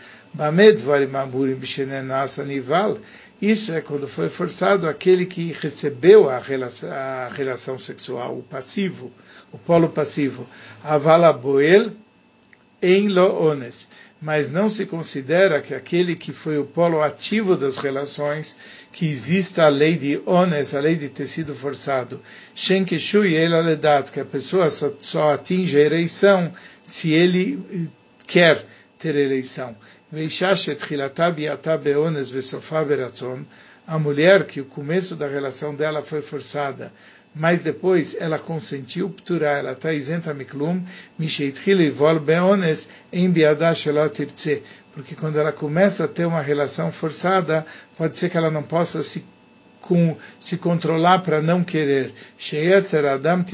Nival, 2.45 2.99
isso 3.43 3.73
é 3.73 3.81
quando 3.81 4.07
foi 4.07 4.29
forçado 4.29 4.89
aquele 4.89 5.27
que 5.27 5.57
recebeu 5.61 6.29
a 6.29 6.39
relação, 6.39 6.93
a 6.93 7.29
relação 7.29 7.79
sexual, 7.79 8.39
o 8.39 8.43
passivo, 8.43 9.11
o 9.51 9.59
polo 9.59 9.89
passivo. 9.89 10.47
Avala 10.85 11.33
boel 11.33 11.91
em 12.83 13.09
loones. 13.09 13.89
Mas 14.21 14.51
não 14.51 14.69
se 14.69 14.85
considera 14.85 15.63
que 15.63 15.75
aquele 15.75 16.15
que 16.15 16.33
foi 16.33 16.59
o 16.59 16.65
polo 16.65 17.01
ativo 17.01 17.57
das 17.57 17.79
relações, 17.79 18.57
que 18.93 19.09
exista 19.09 19.65
a 19.65 19.69
lei 19.69 19.97
de 19.97 20.21
ones, 20.27 20.75
a 20.75 20.81
lei 20.81 20.95
de 20.97 21.09
ter 21.09 21.27
sido 21.27 21.55
forçado. 21.55 22.21
Shenkeshui 22.55 23.35
elaledat, 23.35 24.11
que 24.11 24.21
a 24.21 24.25
pessoa 24.25 24.69
só, 24.69 24.93
só 25.01 25.33
atinge 25.33 25.79
a 25.79 25.81
eleição 25.81 26.53
se 26.85 27.13
ele 27.13 27.91
quer 28.27 28.67
ter 28.99 29.17
eleição 29.17 29.75
a 33.87 33.99
mulher 33.99 34.45
que 34.45 34.61
o 34.61 34.65
começo 34.65 35.15
da 35.15 35.29
relação 35.29 35.75
dela 35.75 36.03
foi 36.03 36.21
forçada, 36.21 36.93
mas 37.35 37.63
depois 37.63 38.17
ela 38.19 38.39
consentiu 38.39 39.09
ptura, 39.11 39.51
ela 39.51 39.73
está 39.73 39.93
isenta 39.93 40.35
miklum, 40.35 40.83
beones 42.25 42.89
em 43.13 43.33
porque 44.93 45.15
quando 45.15 45.39
ela 45.39 45.53
começa 45.53 46.05
a 46.05 46.09
ter 46.09 46.27
uma 46.27 46.43
relação 46.43 46.91
forçada, 46.91 47.65
pode 47.97 48.19
ser 48.19 48.29
que 48.29 48.37
ela 48.37 48.51
não 48.51 48.63
possa 48.63 49.03
se 49.03 49.25
com, 49.81 50.17
se 50.39 50.57
controlar 50.57 51.21
para 51.21 51.41
não 51.41 51.65
querer. 51.65 52.13
adam 53.13 53.45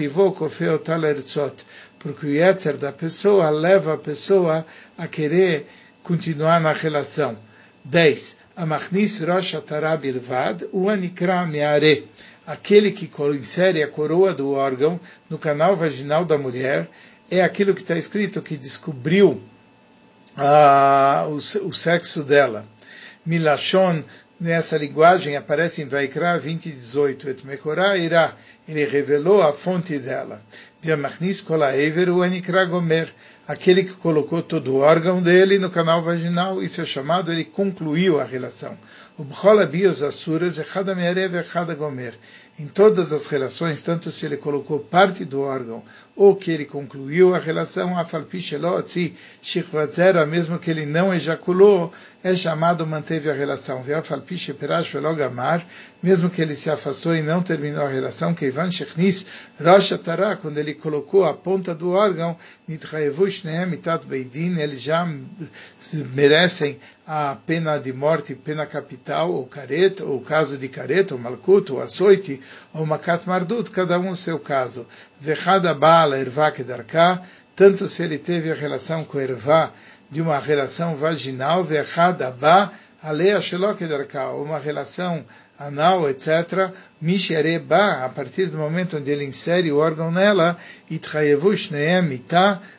porque 1.99 2.27
o 2.27 2.31
yetzer 2.31 2.77
da 2.77 2.93
pessoa 2.93 3.49
leva 3.51 3.95
a 3.95 3.99
pessoa 3.99 4.67
a 4.97 5.07
querer 5.07 5.67
continuar 6.03 6.61
na 6.61 6.73
relação. 6.73 7.37
10. 7.85 8.37
Amachnis 8.57 9.21
Rosh 9.21 9.55
Atarab 9.55 10.07
Ilvad, 10.07 10.67
o 10.73 10.89
Anikra 10.89 11.45
Meare, 11.47 12.09
aquele 12.47 12.93
que 12.93 13.11
insere 13.35 13.83
a 13.83 13.89
coroa 13.89 14.33
do 14.33 14.53
órgão 14.53 15.01
no 15.29 15.37
canal 15.37 15.75
vaginal 15.75 16.25
da 16.25 16.39
mulher, 16.39 16.89
é 17.31 17.43
aquilo 17.43 17.75
que 17.75 17.83
está 17.83 17.97
escrito 17.97 18.41
que 18.41 18.57
descobriu 18.57 19.43
ah, 20.37 21.27
o, 21.29 21.37
o, 21.37 21.73
sexo 21.73 22.23
dela. 22.23 22.65
Milashon, 23.25 24.05
nessa 24.39 24.77
linguagem, 24.77 25.37
aparece 25.37 25.83
em 25.83 25.89
Vaikra 25.89 26.39
20 26.39 26.67
e 26.67 26.73
18. 26.73 27.31
Et 27.31 27.45
Mekorah 27.45 27.97
irá, 27.97 28.35
ele 28.69 28.85
revelou 28.85 29.43
a 29.43 29.53
fonte 29.53 29.99
dela. 29.99 30.41
Viamachnis 30.81 31.41
Kolaever, 31.41 32.11
o 32.11 32.23
Anikra 32.23 32.65
Gomer, 32.65 33.13
aquele 33.49 33.83
que 33.83 33.95
colocou 33.95 34.43
todo 34.43 34.75
o 34.75 34.79
órgão 34.79 35.21
dele 35.21 35.59
no 35.59 35.71
canal 35.71 36.03
vaginal, 36.03 36.63
isso 36.63 36.81
é 36.81 36.85
chamado, 36.85 37.33
ele 37.33 37.45
concluiu 37.45 38.21
a 38.21 38.25
relação. 38.25 38.79
Em 42.59 42.67
todas 42.67 43.13
as 43.13 43.27
relações, 43.27 43.81
tanto 43.81 44.11
se 44.11 44.27
ele 44.27 44.37
colocou 44.37 44.79
parte 44.79 45.25
do 45.25 45.41
órgão 45.41 45.83
ou 46.17 46.35
que 46.35 46.51
ele 46.51 46.65
concluiu 46.65 47.35
a 47.35 47.39
relação, 47.39 47.99
a 47.99 48.05
falpichelotzi, 48.05 49.15
shikvazera, 49.43 50.25
mesmo 50.25 50.59
que 50.59 50.71
ele 50.71 50.87
não 50.87 51.13
ejaculou, 51.13 51.93
é 52.25 52.35
chamado 52.35 52.87
manteve 52.87 53.31
a 53.31 53.35
relação. 53.35 53.85
Mesmo 56.03 56.31
que 56.31 56.43
ele 56.43 56.55
se 56.55 56.71
afastou 56.71 57.15
e 57.15 57.23
não 57.23 57.43
terminou 57.43 57.85
a 57.85 57.89
relação, 57.89 58.35
Keivan 58.35 58.71
Shechnis, 58.71 59.27
Rosh 59.61 59.93
quando 60.41 60.59
ele 60.59 60.75
colocou 60.75 61.25
a 61.25 61.35
ponta 61.35 61.75
do 61.75 61.91
órgão, 61.91 62.37
eles 62.67 64.83
já 64.83 65.09
merecem 66.15 66.81
a 67.07 67.37
pena 67.47 67.79
de 67.79 67.93
morte, 67.93 68.35
pena 68.35 68.67
capital, 68.67 69.33
ou 69.33 69.47
careta, 69.47 70.05
ou 70.05 70.21
caso 70.21 70.59
de 70.59 70.69
careta, 70.69 71.15
ou 71.15 71.21
malkuto, 71.21 71.75
ou 71.75 71.81
açoite, 71.81 72.41
ou 72.75 72.85
makat 72.85 73.29
mardut, 73.29 73.71
cada 73.71 73.99
um 74.01 74.11
o 74.11 74.17
seu 74.17 74.41
caso. 74.41 74.85
Vechada 75.21 75.75
bala 75.75 76.19
ervá 76.19 76.51
kedarká, 76.51 77.23
tanto 77.55 77.87
se 77.89 78.03
ele 78.03 78.19
teve 78.19 78.51
a 78.51 78.55
relação 78.55 79.05
com 79.05 79.19
ervá, 79.19 79.71
de 80.11 80.21
uma 80.21 80.39
relação 80.39 80.95
vaginal, 80.95 81.65
vechada 81.65 82.31
ba, 82.31 82.71
alea 83.03 83.41
shelok 83.41 83.79
kedarká, 83.79 84.33
uma 84.33 84.59
relação 84.59 85.25
anal, 85.59 86.09
etc., 86.09 86.71
Mishareba, 87.01 88.05
a 88.05 88.09
partir 88.09 88.47
do 88.47 88.57
momento 88.57 88.97
onde 88.97 89.11
ele 89.11 89.25
insere 89.25 89.71
o 89.71 89.77
órgão 89.77 90.11
nela, 90.11 90.57
Itchayevush 90.91 91.71
Neem 91.71 92.25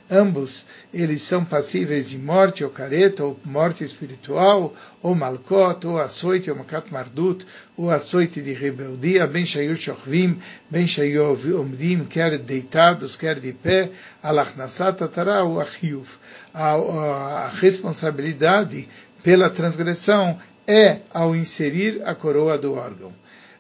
ambos, 0.10 0.66
eles 0.92 1.22
são 1.22 1.46
passíveis 1.46 2.10
de 2.10 2.18
morte 2.18 2.64
ou 2.64 2.70
careta, 2.72 3.24
ou 3.24 3.40
morte 3.46 3.84
espiritual, 3.84 4.74
ou 5.04 5.14
malkot, 5.14 5.86
ou 5.86 6.00
açoite, 6.00 6.50
ou 6.50 6.58
makat 6.58 6.92
mardut, 6.92 7.46
ou 7.78 7.92
açoite 7.92 8.42
de 8.42 8.54
rebeldia, 8.54 9.28
ben 9.28 9.46
shayu 9.46 9.76
shochvim, 9.76 10.40
ben 10.70 10.88
shayu 10.88 11.38
omdim, 11.60 12.06
quer 12.06 12.38
deitados, 12.40 13.16
quer 13.16 13.40
de 13.40 13.54
pé, 13.54 13.92
alachnasat 14.24 15.04
atara, 15.04 15.44
ou 15.44 15.60
achiuf. 15.60 16.18
A 16.54 17.52
responsabilidade 17.60 18.88
pela 19.22 19.50
transgressão 19.50 20.40
é 20.68 20.98
ao 21.14 21.36
inserir 21.36 22.02
a 22.06 22.14
coroa 22.14 22.58
do 22.58 22.74
órgão. 22.74 23.14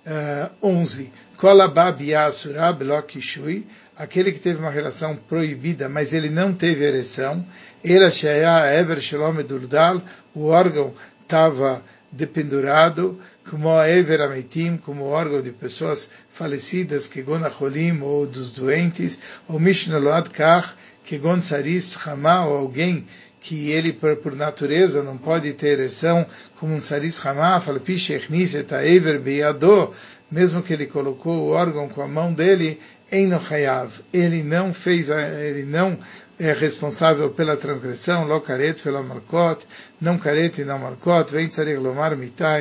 Uh, 0.06 0.50
11. 0.62 1.12
Aquele 3.96 4.32
que 4.32 4.40
teve 4.40 4.60
uma 4.60 4.70
relação 4.70 5.16
proibida, 5.16 5.88
mas 5.88 6.14
ele 6.14 6.30
não 6.30 6.54
teve 6.54 6.84
ereção. 6.84 7.46
O 10.34 10.46
órgão 10.48 10.94
estava 11.24 11.84
dependurado, 12.12 13.20
como 13.50 13.70
a 13.70 13.90
Ever 13.90 14.22
Amitim, 14.22 14.78
como 14.78 15.06
órgão 15.06 15.42
de 15.42 15.52
pessoas 15.52 16.10
falecidas, 16.30 17.08
que 17.08 17.22
Gonacholim, 17.22 18.02
ou 18.02 18.26
dos 18.26 18.52
doentes, 18.52 19.20
ou 19.48 19.60
Mishnaload 19.60 20.30
Kach, 20.30 20.76
que 21.04 21.18
Gonsaris 21.18 21.96
Hama, 22.06 22.46
ou 22.46 22.58
alguém 22.58 23.08
que 23.48 23.72
ele, 23.72 23.94
por, 23.94 24.18
por, 24.18 24.36
natureza, 24.36 25.01
não 25.01 25.18
pode 25.18 25.54
ter 25.54 25.80
ereção, 25.80 26.25
como 26.60 26.75
um 26.75 26.82
saris 26.82 27.25
hamá, 27.25 27.62
fala, 27.62 27.82
mesmo 30.30 30.62
que 30.62 30.74
ele 30.74 30.86
colocou 30.86 31.44
o 31.44 31.51
órgão 31.51 31.88
com 31.88 32.01
a 32.01 32.08
mão 32.10 32.34
dele, 32.34 32.77
em 33.10 33.25
Nochayav, 33.25 34.01
ele 34.12 34.44
não 34.44 34.74
fez, 34.74 35.10
ele 35.10 35.63
não 35.63 35.98
é 36.38 36.51
responsável 36.51 37.30
pela 37.30 37.56
transgressão, 37.56 38.27
lo 38.27 38.42
caret 38.42 38.84
pela 38.84 39.01
marcot, 39.01 39.66
não 40.01 40.18
caret 40.18 40.60
e 40.60 40.66
não 40.66 40.77
marcot, 40.77 41.32
vem 41.32 41.48
tzarech 41.48 41.80
lomar 41.80 42.18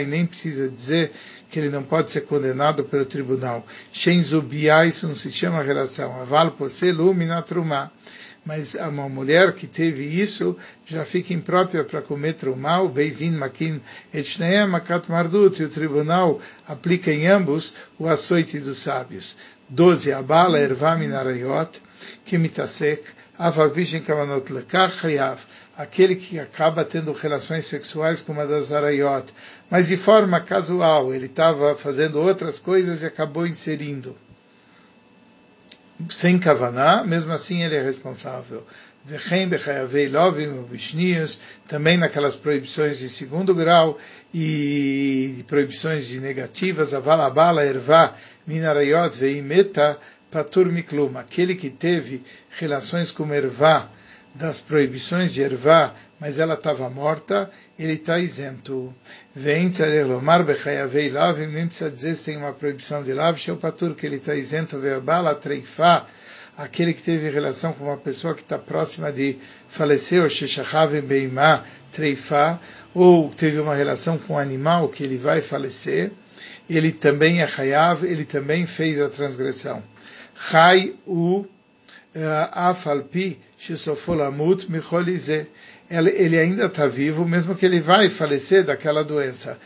nem 0.07 0.25
precisa 0.25 0.69
dizer 0.69 1.11
que 1.51 1.59
ele 1.59 1.69
não 1.69 1.83
pode 1.83 2.13
ser 2.13 2.21
condenado 2.21 2.85
pelo 2.85 3.05
tribunal. 3.05 3.67
Shen 3.93 4.23
zubia, 4.23 4.87
isso 4.87 5.09
não 5.09 5.17
se 5.17 5.33
chama 5.33 5.65
relação. 5.65 6.21
Aval 6.21 6.53
poselu 6.53 7.13
minatrumah 7.13 7.91
mas 8.47 8.75
uma 8.75 9.09
mulher 9.09 9.53
que 9.53 9.67
teve 9.67 10.05
isso 10.05 10.57
já 10.87 11.05
fica 11.05 11.35
imprópria 11.35 11.83
para 11.83 12.01
cometer 12.01 12.49
o 12.49 12.57
mal, 12.57 12.89
Beizin 12.89 13.33
Makin 13.33 13.81
Etshneem 14.15 14.69
Makat 14.69 15.11
Mardut, 15.11 15.61
e 15.61 15.65
o 15.65 15.69
tribunal 15.69 16.41
aplica 16.67 17.13
em 17.13 17.27
ambos 17.27 17.75
o 17.99 18.09
açoite 18.09 18.61
dos 18.61 18.79
sábios. 18.79 19.37
12. 19.69 20.13
Abala 20.13 20.61
Erva 20.61 20.95
Minarayot, 20.95 21.83
Kimitasek, 22.25 23.03
Avavishin 23.37 24.03
Kavanot 24.03 24.53
Lekach 24.53 25.05
Hayav, 25.05 25.41
aquele 25.77 26.15
que 26.15 26.39
acaba 26.39 26.85
tendo 26.85 27.13
relações 27.13 27.67
sexuais 27.67 28.21
com 28.21 28.33
uma 28.33 28.47
das 28.47 28.71
arayot, 28.73 29.27
mas 29.69 29.89
de 29.89 29.97
forma 29.97 30.41
casual, 30.41 31.13
ele 31.13 31.27
estava 31.27 31.75
fazendo 31.75 32.21
outras 32.21 32.61
coisas 32.61 33.03
e 33.03 33.07
acabou 33.07 33.45
inserindo 33.45 34.17
sem 36.09 36.39
kavaná, 36.39 37.05
mesmo 37.05 37.33
assim 37.33 37.63
ele 37.63 37.75
é 37.75 37.83
responsável. 37.83 38.65
Também 41.69 41.97
naquelas 41.97 42.35
proibições 42.35 42.99
de 42.99 43.09
segundo 43.09 43.55
grau 43.55 43.99
e 44.35 45.45
proibições 45.47 46.07
de 46.07 46.21
negativas, 46.21 46.93
avalabala 46.93 47.65
ervá 47.65 48.15
minarayot 48.47 49.17
veimeta 49.17 49.99
patur 50.31 50.67
miklum. 50.67 51.17
Aquele 51.17 51.55
que 51.55 51.71
teve 51.71 52.25
relações 52.51 53.13
com 53.13 53.33
ervá, 53.33 53.89
das 54.39 54.61
proibições 54.61 55.33
de 55.33 55.43
ervá, 55.43 55.95
mas 56.21 56.39
ela 56.39 56.55
estava 56.55 56.89
morta, 56.91 57.51
ele 57.79 57.95
está 57.95 58.19
isento. 58.19 58.95
Vem 59.35 59.71
tzarelomar 59.71 60.45
bechayavei 60.45 61.11
lav, 61.11 61.39
nem 61.39 61.67
precisa 61.67 61.91
dizer 61.91 62.15
se 62.15 62.25
tem 62.27 62.37
uma 62.37 62.53
proibição 62.53 63.03
de 63.03 63.13
lav, 63.13 63.39
sheu 63.39 63.57
patur, 63.57 63.95
que 63.95 64.07
ele 64.07 64.17
está 64.17 64.35
isento, 64.35 64.79
verbala 64.79 65.35
treifá, 65.35 66.07
aquele 66.57 66.93
que 66.93 67.03
teve 67.03 67.31
relação 67.31 67.73
com 67.73 67.85
uma 67.85 67.97
pessoa 67.97 68.35
que 68.35 68.43
está 68.43 68.59
próxima 68.59 69.11
de 69.11 69.39
falecer, 69.69 70.23
ou 70.23 70.31
sheshachavim 70.31 71.01
beimá 71.01 71.65
treifá, 71.93 72.59
ou 72.95 73.31
teve 73.31 73.59
uma 73.59 73.75
relação 73.75 74.19
com 74.19 74.35
um 74.35 74.39
animal 74.39 74.89
que 74.89 75.05
ele 75.05 75.19
vai 75.19 75.41
falecer, 75.41 76.13
ele 76.69 76.93
também 76.93 77.41
é 77.41 77.49
hayav, 77.57 78.05
ele 78.05 78.25
também 78.25 78.67
fez 78.67 79.01
a 79.01 79.09
transgressão. 79.09 79.83
Chai 80.51 80.95
u 81.07 81.47
eh, 82.15 82.49
afalpi 82.53 83.39
ele 85.89 86.39
ainda 86.39 86.67
está 86.67 86.87
vivo, 86.87 87.27
mesmo 87.27 87.55
que 87.55 87.65
ele 87.65 87.81
vai 87.81 88.09
falecer 88.09 88.65
daquela 88.65 89.05
doença. 89.05 89.59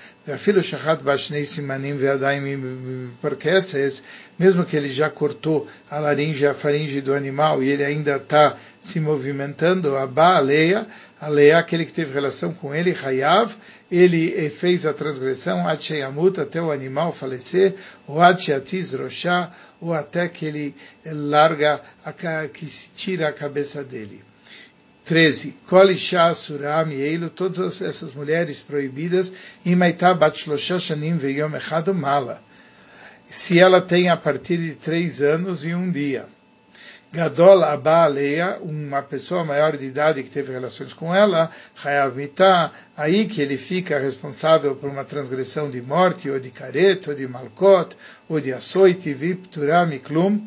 Mesmo 4.38 4.64
que 4.64 4.76
ele 4.76 4.90
já 4.90 5.08
cortou 5.08 5.66
a 5.90 5.98
laringe 5.98 6.44
e 6.44 6.46
a 6.46 6.54
faringe 6.54 7.00
do 7.00 7.14
animal 7.14 7.62
e 7.62 7.68
ele 7.70 7.84
ainda 7.84 8.16
está 8.16 8.56
se 8.80 9.00
movimentando, 9.00 9.96
a 9.96 10.06
Baaleia, 10.06 10.86
a 11.20 11.28
Leia, 11.28 11.58
aquele 11.58 11.84
que 11.84 11.92
teve 11.92 12.14
relação 12.14 12.54
com 12.54 12.74
ele, 12.74 12.96
Hayav, 13.04 13.54
ele 13.92 14.48
fez 14.48 14.86
a 14.86 14.94
transgressão, 14.94 15.68
Atcheyamut, 15.68 16.40
até 16.40 16.62
o 16.62 16.70
animal 16.70 17.12
falecer, 17.12 17.74
ou 18.06 18.22
Atcheyatiz 18.22 18.94
Roshá, 18.94 19.52
ou 19.80 19.92
até 19.92 20.28
que 20.28 20.46
ele 20.46 20.74
larga, 21.04 21.82
que 22.54 22.64
se 22.66 22.88
tira 22.94 23.28
a 23.28 23.32
cabeça 23.32 23.84
dele. 23.84 24.22
13. 25.04 25.56
Kol 25.66 25.90
isha 25.90 26.32
surah 26.34 26.84
mieilu, 26.84 27.28
todas 27.28 27.82
essas 27.82 28.14
mulheres 28.14 28.60
proibidas, 28.60 29.32
imaitá 29.64 30.14
bat 30.14 30.38
shlosha 30.38 30.78
shanim 30.78 31.18
veyom 31.18 31.54
echad 31.56 31.88
mala. 31.88 32.40
Se 33.28 33.58
ela 33.58 33.80
tem 33.80 34.08
a 34.08 34.16
partir 34.16 34.56
de 34.56 34.74
três 34.74 35.20
anos 35.20 35.66
e 35.66 35.74
um 35.74 35.90
dia. 35.90 36.26
Gadol 37.12 37.64
Abba 37.64 38.04
Aleia, 38.04 38.58
uma 38.60 39.02
pessoa 39.02 39.44
maior 39.44 39.76
de 39.76 39.84
idade 39.84 40.22
que 40.22 40.30
teve 40.30 40.52
relações 40.52 40.92
com 40.92 41.12
ela, 41.12 41.50
Chayav 41.74 42.14
Mitah, 42.14 42.70
aí 42.96 43.24
que 43.26 43.42
ele 43.42 43.58
fica 43.58 43.98
responsável 43.98 44.76
por 44.76 44.88
uma 44.88 45.04
transgressão 45.04 45.68
de 45.68 45.82
morte, 45.82 46.30
ou 46.30 46.38
de 46.38 46.50
careto, 46.50 47.10
ou 47.10 47.16
de 47.16 47.26
malkot, 47.26 47.96
ou 48.28 48.40
de 48.40 48.52
açoite, 48.52 49.12
viptura 49.12 49.84
miklum, 49.84 50.40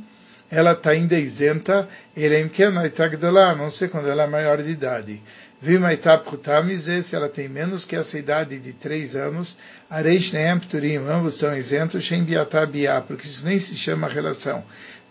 ela 0.49 0.71
está 0.71 0.91
ainda 0.91 1.19
isenta, 1.19 1.86
ele 2.15 2.36
é 2.36 2.41
a 2.41 3.56
não 3.56 3.69
sei 3.69 3.89
quando 3.89 4.08
ela 4.08 4.23
é 4.23 4.28
maior 4.28 4.63
de 4.63 4.69
idade. 4.69 5.21
Vimaitá 5.60 6.17
Pchutamize, 6.17 7.04
se 7.04 7.15
ela 7.15 7.28
tem 7.28 7.49
menos 7.49 7.86
que 7.86 7.95
essa 7.95 8.17
idade 8.17 8.60
de 8.60 8.71
três 8.73 9.15
anos, 9.15 9.58
Areish 9.89 10.32
Neem 10.32 10.60
Pturim, 10.60 10.97
ambos 10.97 11.36
estão 11.36 11.56
isentos, 11.56 12.04
Shem 12.04 12.23
Biatá 12.23 12.65
Biá, 12.65 13.02
porque 13.02 13.26
isso 13.26 13.45
nem 13.45 13.58
se 13.60 13.76
chama 13.76 14.08
relação. 14.08 14.63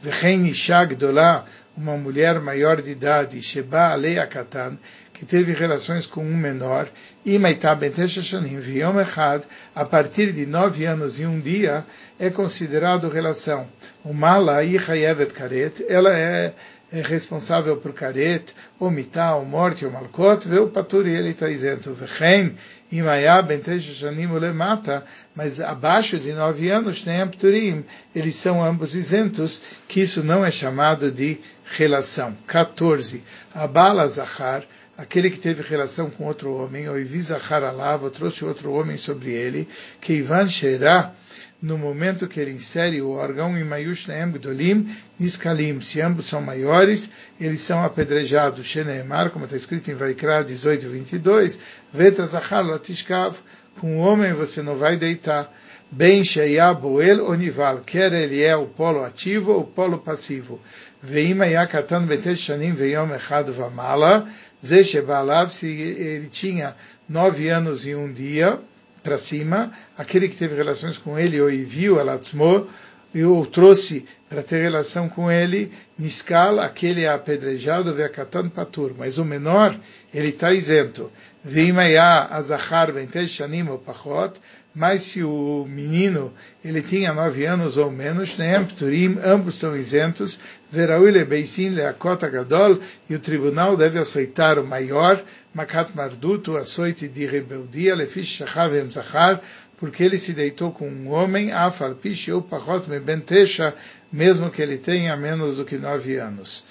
Vechen 0.02 0.46
Isha 0.48 0.84
Gdolá, 0.84 1.44
uma 1.76 1.96
mulher 1.96 2.40
maior 2.40 2.82
de 2.82 2.90
idade, 2.90 3.40
Sheba 3.40 3.92
Alei 3.92 4.18
Akatan, 4.18 4.76
que 5.14 5.24
teve 5.24 5.52
relações 5.52 6.06
com 6.06 6.24
um 6.24 6.36
menor, 6.36 6.88
e 7.24 7.38
Maitá 7.38 7.72
Benteshanim, 7.72 8.58
Viom 8.58 9.00
Echad, 9.00 9.44
a 9.72 9.84
partir 9.84 10.32
de 10.32 10.44
nove 10.44 10.86
anos 10.86 11.20
e 11.20 11.24
um 11.24 11.38
dia, 11.38 11.86
é 12.18 12.30
considerado 12.30 13.08
relação. 13.08 13.68
O 14.04 14.12
Mala 14.12 14.64
Ichayevet 14.64 15.32
Karet, 15.32 15.84
ela 15.88 16.12
é, 16.12 16.52
é 16.92 17.00
responsável 17.00 17.76
por 17.76 17.92
Karet, 17.92 18.46
ou 18.80 18.90
ou 18.90 19.44
morte, 19.44 19.84
ou 19.84 19.92
Malkot, 19.92 20.48
o 20.52 20.66
Patur 20.66 21.06
e 21.06 21.14
ele 21.14 21.28
está 21.28 21.48
isento. 21.48 21.96
Vechen, 22.92 22.98
Imaya 22.98 23.42
Benteshanim 23.42 24.28
mata, 24.54 25.04
mas 25.34 25.60
abaixo 25.60 26.18
de 26.18 26.32
nove 26.32 26.70
anos, 26.70 27.04
Pturim, 27.30 27.84
eles 28.14 28.36
são 28.36 28.62
ambos 28.62 28.94
isentos, 28.94 29.60
que 29.88 30.02
isso 30.02 30.22
não 30.22 30.44
é 30.44 30.50
chamado 30.50 31.10
de 31.10 31.38
relação. 31.64 32.36
14. 32.46 33.24
Abala 33.54 34.06
Zahar, 34.06 34.64
aquele 34.96 35.30
que 35.30 35.38
teve 35.38 35.62
relação 35.62 36.10
com 36.10 36.26
outro 36.26 36.54
homem, 36.54 36.88
ou 36.88 36.98
Ivizachar 36.98 37.64
Alava, 37.64 38.10
trouxe 38.10 38.44
outro 38.44 38.72
homem 38.72 38.98
sobre 38.98 39.30
ele, 39.30 39.66
que 40.00 40.12
Ivan 40.12 40.48
Sheirah, 40.48 41.14
no 41.62 41.78
momento 41.78 42.26
que 42.26 42.40
ele 42.40 42.50
insere 42.50 43.00
o 43.00 43.10
órgão 43.10 43.56
em 43.56 43.62
Mayush 43.62 44.08
Neem 44.08 44.32
Gdolim 44.32 44.92
Niskalim, 45.18 45.80
se 45.80 46.00
ambos 46.00 46.26
são 46.26 46.42
maiores, 46.42 47.12
eles 47.40 47.60
são 47.60 47.84
apedrejados. 47.84 48.66
Sheneemar, 48.66 49.30
como 49.30 49.44
está 49.44 49.56
escrito 49.56 49.88
em 49.88 49.94
Vaikra 49.94 50.42
18, 50.42 50.88
22, 50.88 51.60
Veta 51.92 52.26
Zachar 52.26 52.66
Lotishkav, 52.66 53.36
com 53.78 53.98
o 53.98 54.00
homem 54.00 54.32
você 54.32 54.60
não 54.60 54.76
vai 54.76 54.96
deitar. 54.96 55.48
Ben 55.88 56.24
Sheia 56.24 56.74
Boel 56.74 57.28
Onival, 57.28 57.80
quer 57.80 58.12
ele 58.12 58.42
é 58.42 58.56
o 58.56 58.66
polo 58.66 59.04
ativo 59.04 59.52
ou 59.52 59.60
o 59.60 59.66
polo 59.66 59.98
passivo. 59.98 60.60
Veima 61.00 61.46
Yakatan 61.46 62.06
Betet 62.06 62.38
Shanim 62.38 62.72
Veyom 62.72 63.14
Echad 63.14 63.50
Vamala, 63.50 64.26
Zeshebalav, 64.64 65.50
se 65.50 65.66
ele 65.68 66.28
tinha 66.28 66.74
nove 67.08 67.48
anos 67.48 67.86
e 67.86 67.94
um 67.94 68.10
dia, 68.10 68.58
para 69.02 69.18
cima, 69.18 69.72
aquele 69.96 70.28
que 70.28 70.36
teve 70.36 70.54
relações 70.54 70.98
com 70.98 71.18
ele, 71.18 71.40
ou 71.40 71.48
viu 71.48 71.98
Alatzmo, 71.98 72.66
ou 73.14 73.46
trouxe 73.46 74.06
para 74.28 74.42
ter 74.42 74.62
relação 74.62 75.08
com 75.08 75.30
ele, 75.30 75.70
Niskal, 75.98 76.58
aquele 76.58 77.02
é 77.02 77.08
apedrejado, 77.08 77.94
Veakatan 77.94 78.48
Patur, 78.48 78.92
mas 78.96 79.18
o 79.18 79.24
menor, 79.24 79.76
ele 80.14 80.28
está 80.28 80.52
isento. 80.52 81.12
Vimaya 81.44 82.28
Azachar 82.30 82.92
Bentesh 82.92 83.32
Shanim 83.32 83.68
ou 83.68 83.78
Pachot, 83.78 84.40
mas 84.74 85.02
se 85.02 85.22
o 85.22 85.66
menino 85.68 86.32
ele 86.64 86.80
tinha 86.80 87.12
nove 87.12 87.44
anos 87.44 87.76
ou 87.76 87.90
menos, 87.90 88.38
nem 88.38 88.64
Pturim, 88.64 89.18
ambos 89.22 89.54
estão 89.54 89.76
isentos, 89.76 90.38
Veraule 90.72 91.24
Beisin 91.26 91.74
Leakot 91.74 92.26
Gadol, 92.30 92.78
e 93.08 93.14
o 93.14 93.18
tribunal 93.18 93.76
deve 93.76 93.98
aceitar 93.98 94.58
o 94.58 94.66
maior, 94.66 95.22
Makat 95.52 95.94
Mardut, 95.94 96.48
o 96.48 96.56
açoite 96.56 97.06
de 97.08 97.26
rebeldia, 97.26 97.94
Lefish 97.94 98.38
Shachavem 98.38 98.90
Zachar, 98.90 99.42
porque 99.76 100.02
ele 100.02 100.18
se 100.18 100.32
deitou 100.32 100.72
com 100.72 100.88
um 100.88 101.10
homem, 101.10 101.52
Afal 101.52 101.94
Pish 101.94 102.28
ou 102.28 102.40
Pachot 102.40 102.88
Mebentesha, 102.88 103.74
mesmo 104.10 104.50
que 104.50 104.62
ele 104.62 104.78
tenha 104.78 105.14
menos 105.14 105.56
do 105.56 105.64
que 105.66 105.76
nove 105.76 106.16
anos. 106.16 106.64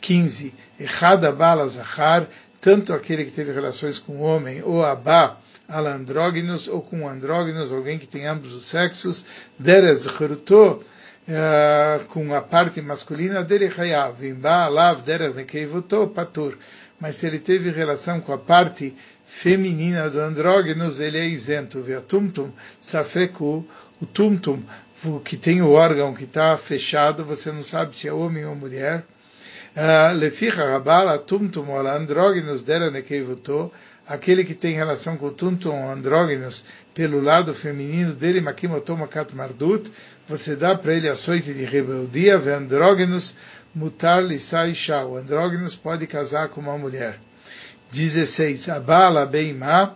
15. 0.00 0.52
Echad 0.80 1.24
Abala 1.24 1.68
Zachar, 1.68 2.26
tanto 2.60 2.92
aquele 2.92 3.24
que 3.24 3.30
teve 3.30 3.52
relações 3.52 4.00
com 4.00 4.14
o 4.14 4.22
homem, 4.22 4.62
ou 4.64 4.84
Abá, 4.84 5.36
alandrógenos, 5.68 6.66
ou 6.66 6.82
com 6.82 7.08
andrógenos, 7.08 7.72
alguém 7.72 7.98
que 7.98 8.08
tem 8.08 8.26
ambos 8.26 8.52
os 8.52 8.66
sexos, 8.66 9.26
Derez 9.56 10.08
Chruto, 10.08 10.82
Uh, 11.26 12.04
com 12.06 12.34
a 12.34 12.42
parte 12.42 12.82
masculina 12.82 13.42
dele, 13.42 13.72
Hayav, 13.74 14.20
Nekeivoto, 15.34 16.06
Patur 16.08 16.58
mas 17.00 17.16
se 17.16 17.26
ele 17.26 17.38
teve 17.38 17.70
relação 17.70 18.20
com 18.20 18.32
a 18.32 18.38
parte 18.38 18.96
feminina 19.26 20.08
do 20.08 20.20
andrógenos, 20.20 21.00
ele 21.00 21.18
é 21.18 21.26
isento. 21.26 21.84
Tumtum, 22.08 22.50
safeku, 22.80 23.66
o 24.00 24.06
tumtum, 24.06 24.62
que 25.24 25.36
tem 25.36 25.60
o 25.60 25.72
órgão 25.72 26.14
que 26.14 26.24
está 26.24 26.56
fechado, 26.56 27.24
você 27.24 27.52
não 27.52 27.62
sabe 27.62 27.94
se 27.94 28.08
é 28.08 28.12
homem 28.12 28.46
ou 28.46 28.54
mulher. 28.54 29.04
Leficha 30.14 30.64
rabal 30.64 31.08
atumtum 31.08 31.68
ol 31.68 31.86
andrógenos 31.86 32.64
nekevuto, 32.92 33.72
aquele 34.06 34.44
que 34.44 34.54
tem 34.54 34.72
relação 34.74 35.16
com 35.16 35.26
o 35.26 35.30
tuntum 35.30 35.90
andrógenos 35.90 36.64
pelo 36.94 37.20
lado 37.20 37.52
feminino 37.52 38.14
dele, 38.14 38.40
makimotoma 38.40 39.08
mardut, 39.34 39.90
você 40.28 40.56
dá 40.56 40.74
para 40.74 40.94
ele 40.94 41.08
açoite 41.08 41.52
de 41.52 41.64
rebeldia, 41.64 42.36
andrógenos 42.36 43.34
mutar 43.74 44.22
lisai 44.22 44.70
isha. 44.70 45.04
O 45.04 45.16
andrógenos 45.16 45.74
pode 45.74 46.06
casar 46.06 46.48
com 46.48 46.60
uma 46.60 46.78
mulher. 46.78 47.18
16. 47.90 48.68
Abala 48.70 49.26
beimá, 49.26 49.94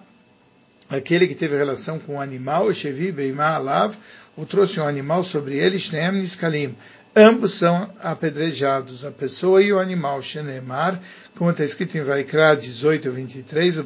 aquele 0.90 1.26
que 1.26 1.34
teve 1.34 1.56
relação 1.56 1.98
com 1.98 2.16
o 2.16 2.20
animal, 2.20 2.72
Shevi 2.74 3.10
beimá 3.10 3.54
alav, 3.54 3.96
ou 4.36 4.44
trouxe 4.44 4.78
um 4.80 4.86
animal 4.86 5.24
sobre 5.24 5.56
ele, 5.56 5.78
Shneem 5.78 6.12
niskalim. 6.12 6.76
Ambos 7.16 7.54
são 7.54 7.90
apedrejados, 8.00 9.04
a 9.04 9.10
pessoa 9.10 9.60
e 9.62 9.72
o 9.72 9.78
animal, 9.78 10.22
Shenemar, 10.22 11.00
como 11.36 11.50
está 11.50 11.64
escrito 11.64 11.96
em 11.96 12.02
Vaikra 12.02 12.54
18 12.54 13.10
23, 13.10 13.76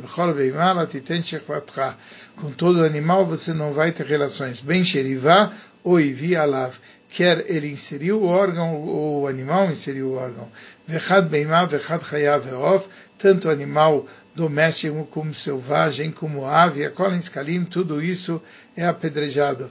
com 2.36 2.50
todo 2.50 2.84
animal 2.84 3.24
você 3.24 3.54
não 3.54 3.72
vai 3.72 3.92
ter 3.92 4.04
relações. 4.04 4.60
Bem 4.60 4.84
xerivá 4.84 5.50
ou 5.82 6.00
ivi 6.00 6.36
alav. 6.36 6.74
Quer 7.08 7.44
ele 7.46 7.70
inseriu 7.70 8.22
o 8.22 8.26
órgão, 8.26 8.74
ou 8.74 9.22
o 9.22 9.26
animal 9.26 9.70
inseriu 9.70 10.10
o 10.10 10.14
órgão. 10.14 10.50
Vechad 10.86 11.28
beimá, 11.28 11.64
vechad 11.66 12.02
chayav 12.02 12.44
ve'of, 12.44 12.88
tanto 13.18 13.50
animal 13.50 14.06
doméstico 14.34 15.04
como 15.10 15.34
selvagem, 15.34 16.10
como 16.10 16.46
ave, 16.46 16.84
a 16.84 16.90
cola 16.90 17.16
escalim, 17.16 17.64
tudo 17.64 18.02
isso 18.02 18.42
é 18.74 18.84
apedrejado. 18.84 19.70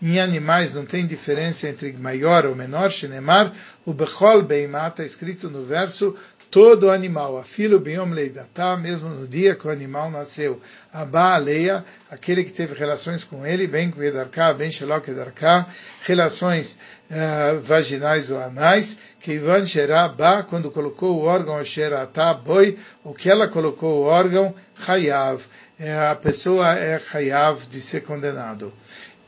Em 0.00 0.20
animais 0.20 0.74
não 0.74 0.84
tem 0.84 1.06
diferença 1.06 1.68
entre 1.68 1.92
maior 1.94 2.46
ou 2.46 2.54
menor, 2.54 2.90
shenemar, 2.90 3.52
o 3.84 3.92
bechol 3.92 4.42
beimá 4.42 4.88
está 4.88 5.04
escrito 5.04 5.50
no 5.50 5.64
verso, 5.64 6.14
todo 6.56 6.90
animal, 6.90 7.36
a 7.36 7.42
filo 7.42 7.78
biom 7.78 8.14
leidatá, 8.14 8.78
mesmo 8.78 9.10
no 9.10 9.28
dia 9.28 9.54
que 9.54 9.68
o 9.68 9.70
animal 9.70 10.10
nasceu, 10.10 10.58
a 10.90 11.34
aleia, 11.34 11.84
aquele 12.10 12.42
que 12.44 12.50
teve 12.50 12.72
relações 12.72 13.22
com 13.24 13.44
ele, 13.44 13.66
bem 13.66 13.90
com 13.90 14.02
edarká, 14.02 14.54
bem 14.54 14.70
shelok 14.70 15.10
edarká, 15.10 15.66
relações 16.06 16.78
uh, 17.10 17.60
vaginais 17.60 18.30
ou 18.30 18.40
anais, 18.40 18.96
que 19.20 19.34
Ivan 19.34 19.64
ba, 20.16 20.42
quando 20.44 20.70
colocou 20.70 21.18
o 21.18 21.24
órgão 21.24 21.62
Sheratá 21.62 22.32
boi, 22.32 22.78
o 23.04 23.12
que 23.12 23.30
ela 23.30 23.48
colocou 23.48 24.04
o 24.04 24.06
órgão, 24.06 24.54
Hayav, 24.88 25.42
é, 25.78 26.08
a 26.08 26.14
pessoa 26.14 26.72
é 26.72 26.98
Hayav 27.12 27.66
de 27.68 27.82
ser 27.82 28.00
condenado. 28.00 28.72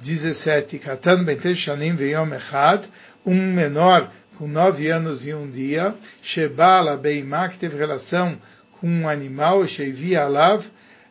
17. 0.00 0.78
Katan 0.78 1.26
Shanim 1.54 1.94
Veyom 1.94 2.32
Echad, 2.32 2.86
um 3.26 3.52
menor 3.52 4.10
com 4.38 4.46
nove 4.46 4.88
anos 4.88 5.26
e 5.26 5.34
um 5.34 5.50
dia, 5.50 5.92
Shebala 6.22 6.96
Beimá, 6.96 7.48
que 7.48 7.58
teve 7.58 7.76
relação 7.76 8.38
com 8.80 8.88
um 8.88 9.08
animal, 9.08 9.66
Shevi 9.66 10.14
Alav, 10.14 10.64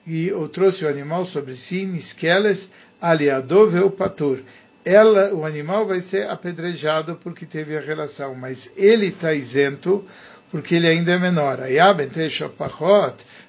e 0.06 0.32
ou 0.32 0.48
trouxe 0.48 0.86
o 0.86 0.88
animal 0.88 1.26
sobre 1.26 1.54
si, 1.54 1.86
Niskeles, 1.86 2.70
Aliadov 3.02 3.78
o 3.80 3.92
Patur. 3.92 4.40
Ela, 4.86 5.34
o 5.34 5.46
animal 5.46 5.86
vai 5.86 6.00
ser 6.00 6.30
apedrejado 6.30 7.20
porque 7.22 7.46
teve 7.46 7.78
a 7.78 7.82
relação, 7.82 8.34
mas 8.34 8.72
ele 8.78 9.08
está 9.08 9.34
isento 9.34 10.06
porque 10.50 10.76
ele 10.76 10.88
ainda 10.88 11.12
é 11.12 11.18
menor. 11.20 11.60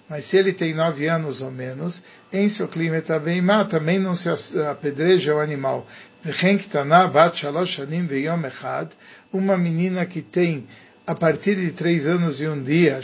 Mas 0.08 0.24
se 0.24 0.36
ele 0.36 0.52
tem 0.52 0.74
nove 0.74 1.06
anos 1.06 1.40
ou 1.40 1.52
menos, 1.52 2.02
em 2.32 2.48
seu 2.48 2.66
clima 2.66 3.00
também 3.00 3.40
também 3.68 4.00
não 4.00 4.16
se 4.16 4.28
apedreja 4.68 5.36
o 5.36 5.38
animal. 5.38 5.86
Uma 9.30 9.58
menina 9.58 10.06
que 10.06 10.22
tem 10.22 10.66
a 11.06 11.14
partir 11.14 11.54
de 11.54 11.70
três 11.72 12.06
anos 12.06 12.40
e 12.40 12.48
um 12.48 12.62
dia, 12.62 13.00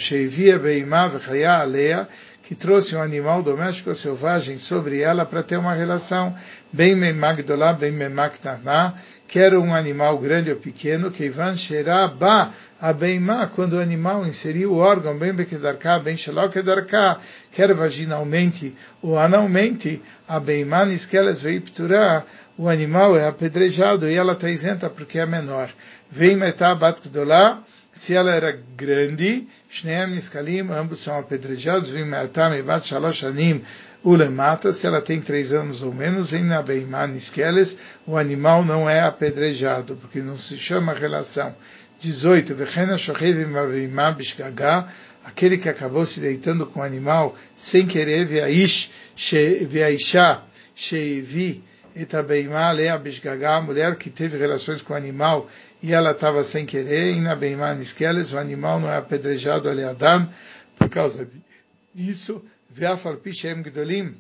que 2.43 2.55
trouxe 2.55 2.97
um 2.97 3.03
animal 3.03 3.43
doméstico 3.43 3.95
selvagem 3.95 4.59
sobre 4.59 5.01
ela 5.01 5.27
para 5.27 5.43
ter 5.43 5.59
uma 5.59 5.75
relação 5.75 6.35
bem 6.73 6.95
memagdolá, 6.95 7.75
bem 7.75 7.93
memagtaná, 7.93 8.95
quer 9.29 9.55
um 9.55 9.75
animal 9.75 10.19
grande 10.19 10.51
ou 10.51 10.57
pequeno, 10.57 11.11
que 11.11 11.29
van 11.29 11.57
ba 12.19 12.51
a 12.81 12.93
beimá, 12.93 13.47
quando 13.47 13.75
o 13.75 13.81
animal 13.81 14.27
inseriu 14.27 14.73
o 14.73 14.79
órgão 14.79 15.17
bem 15.17 15.33
bekedarká, 15.33 15.99
bem 15.99 16.17
shalokedarká, 16.17 17.19
quer 17.53 17.73
vaginalmente 17.75 18.75
ou 19.03 19.19
analmente, 19.19 20.03
a 20.29 20.41
beimá 20.41 20.85
niskeles 20.85 21.41
veipturá, 21.41 22.25
o 22.57 22.69
animal 22.69 23.17
é 23.17 23.27
apedrejado 23.27 24.09
e 24.09 24.15
ela 24.15 24.35
está 24.35 24.49
isenta 24.49 24.89
porque 24.89 25.19
é 25.19 25.27
menor. 25.27 25.71
Vem 26.17 26.37
metá 26.37 26.73
bat 26.77 27.01
se 27.93 28.15
ela 28.15 28.33
era 28.33 28.57
grande, 28.77 29.49
Shneem 29.69 30.15
Niskalim, 30.15 30.71
ambos 30.71 31.01
são 31.01 31.19
apedrejados, 31.19 31.89
Vim 31.89 32.05
Metam 32.05 32.63
Bat 32.63 32.87
Shalosh 32.87 33.25
Anim, 33.25 33.65
Ulemata, 34.05 34.73
se 34.73 34.87
ela 34.87 35.01
tem 35.01 35.21
três 35.21 35.53
anos 35.53 35.83
ou 35.83 35.93
menos, 35.93 36.33
em 36.33 36.45
Nabeiman 36.45 37.09
Niskeles, 37.09 37.77
o 38.07 38.17
animal 38.17 38.65
não 38.65 38.89
é 38.89 39.01
apedrejado, 39.01 39.97
porque 39.97 40.21
não 40.21 40.37
se 40.37 40.57
chama 40.57 40.95
relação. 40.95 41.53
18. 42.01 42.55
Vechena 42.55 42.97
Shochevim 42.97 43.53
Abeimah 43.57 44.13
Bishgagá, 44.13 44.87
aquele 45.25 45.59
que 45.59 45.69
acabou 45.69 46.07
se 46.07 46.21
deitando 46.21 46.65
com 46.65 46.79
o 46.79 46.85
animal 46.85 47.35
sem 47.57 47.89
querer, 47.89 48.25
Veaish, 48.25 48.93
Veaisha, 49.69 50.41
Sheivi, 50.77 51.65
Etabeimah, 51.97 52.71
Lea 52.71 52.97
Bishgagá, 52.99 53.57
a 53.57 53.61
mulher 53.61 53.97
que 53.97 54.11
teve 54.11 54.39
relações 54.39 54.81
com 54.81 54.93
o 54.93 54.97
animal 54.97 55.49
e 55.85 55.93
ela 55.93 56.13
estava 56.13 56.43
sem 56.43 56.65
querer, 56.65 57.13
Inabeiman 57.13 57.75
Niskeles, 57.75 58.33
o 58.33 58.39
animal 58.39 58.81
não 58.81 58.91
é 58.91 58.97
apedrejado 58.97 59.69
ali 59.69 59.85
Adam, 59.85 60.27
por 60.79 60.89
causa 60.89 61.29
disso, 61.93 62.43
Veafal 62.71 63.17
Pishem 63.17 63.63
Gdolim, 63.63 64.17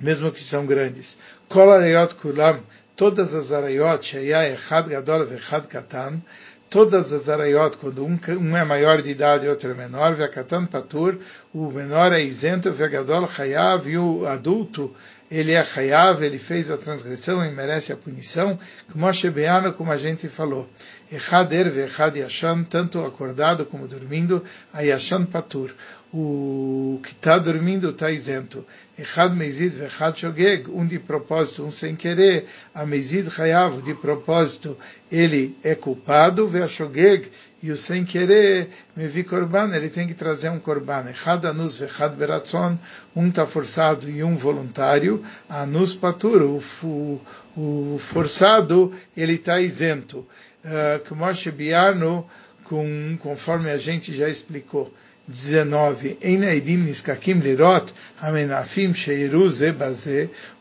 mesmo 0.00 0.30
que 0.30 0.40
são 0.40 0.64
grandes. 0.66 1.18
Kol 1.48 1.72
Arayot 1.72 2.14
Kulam, 2.14 2.60
todas 2.94 3.34
as 3.34 3.50
Arayot, 3.50 4.06
Shaya 4.06 4.54
Echad 4.54 4.88
Gadol 4.88 5.26
Vechad 5.26 5.66
Katan, 5.66 6.22
todas 6.70 7.12
as 7.12 7.28
arayot, 7.28 7.76
quando 7.78 8.04
um, 8.04 8.16
um, 8.40 8.56
é 8.56 8.64
maior 8.64 9.02
de 9.02 9.10
idade 9.10 9.46
e 9.46 9.48
outro 9.48 9.72
é 9.72 9.74
menor, 9.74 10.14
Vekatan 10.14 10.66
Patur, 10.66 11.18
o 11.52 11.72
menor 11.72 12.12
é 12.12 12.22
isento, 12.22 12.70
Vegadol 12.70 13.28
Hayav, 13.36 13.88
e 13.88 13.98
o 13.98 14.26
adulto 14.26 14.94
ele 15.30 15.52
é 15.52 15.62
chayav, 15.62 16.22
ele 16.22 16.38
fez 16.38 16.70
a 16.70 16.78
transgressão 16.78 17.44
e 17.44 17.50
merece 17.50 17.92
a 17.92 17.96
punição, 17.96 18.58
como 18.90 19.12
Shebeana, 19.12 19.72
como 19.72 19.92
a 19.92 19.98
gente 19.98 20.28
falou. 20.28 20.68
Echad 21.12 21.52
erve, 21.52 21.82
echad 21.82 22.16
yashan, 22.16 22.64
tanto 22.64 23.04
acordado 23.04 23.66
como 23.66 23.86
dormindo, 23.86 24.42
a 24.72 24.80
yashan 24.80 25.24
patur. 25.24 25.74
O 26.12 26.98
que 27.02 27.10
está 27.10 27.38
dormindo 27.38 27.90
está 27.90 28.10
isento. 28.10 28.64
Echad 28.98 29.34
meizid 29.34 29.72
vechad 29.74 30.16
shogeg, 30.16 30.68
um 30.70 30.86
de 30.86 30.98
propósito, 30.98 31.62
um 31.62 31.70
sem 31.70 31.94
querer. 31.94 32.46
A 32.74 32.86
meizid 32.86 33.30
chayav, 33.30 33.82
de 33.82 33.94
propósito, 33.94 34.78
ele 35.12 35.54
é 35.62 35.74
culpado, 35.74 36.48
ve 36.48 36.66
shogeg, 36.66 37.30
e 37.62 37.70
o 37.70 37.76
sem 37.76 38.04
querer, 38.04 38.70
me 38.96 39.08
vi 39.08 39.24
corban, 39.24 39.74
ele 39.74 39.88
tem 39.88 40.06
que 40.06 40.14
trazer 40.14 40.48
um 40.48 40.60
corban. 40.60 41.10
Echad 41.10 41.44
anus 41.44 41.78
vechad 41.78 42.14
beratzon, 42.14 42.78
um 43.16 43.28
está 43.28 43.46
forçado 43.46 44.08
e 44.08 44.22
um 44.22 44.36
voluntário. 44.36 45.24
Anus 45.48 45.94
patur, 45.94 46.42
o, 46.42 47.20
o 47.56 47.98
forçado, 47.98 48.94
ele 49.16 49.34
está 49.34 49.60
isento. 49.60 50.26
Uh, 50.64 51.08
como 51.08 51.24
Biarno, 51.52 52.28
com, 52.62 53.16
conforme 53.20 53.70
a 53.70 53.78
gente 53.78 54.14
já 54.14 54.28
explicou. 54.28 54.92
19. 55.28 56.16
Einaidim 56.22 56.84
niskakim 56.86 57.40
lirot 57.40 57.92
amenafim 58.20 58.94
sheiru 58.94 59.50
ze 59.50 59.74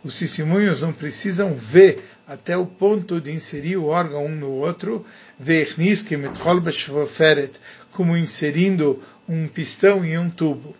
Os 0.03 0.19
testemunhos 0.19 0.81
não 0.81 0.91
precisam 0.91 1.55
ver 1.55 2.03
até 2.27 2.57
o 2.57 2.65
ponto 2.65 3.21
de 3.21 3.31
inserir 3.31 3.77
o 3.77 3.85
órgão 3.85 4.25
um 4.25 4.35
no 4.35 4.49
outro, 4.49 5.05
como 7.91 8.17
inserindo 8.17 9.01
um 9.29 9.47
pistão 9.47 10.03
em 10.03 10.17
um 10.17 10.29
tubo. 10.29 10.75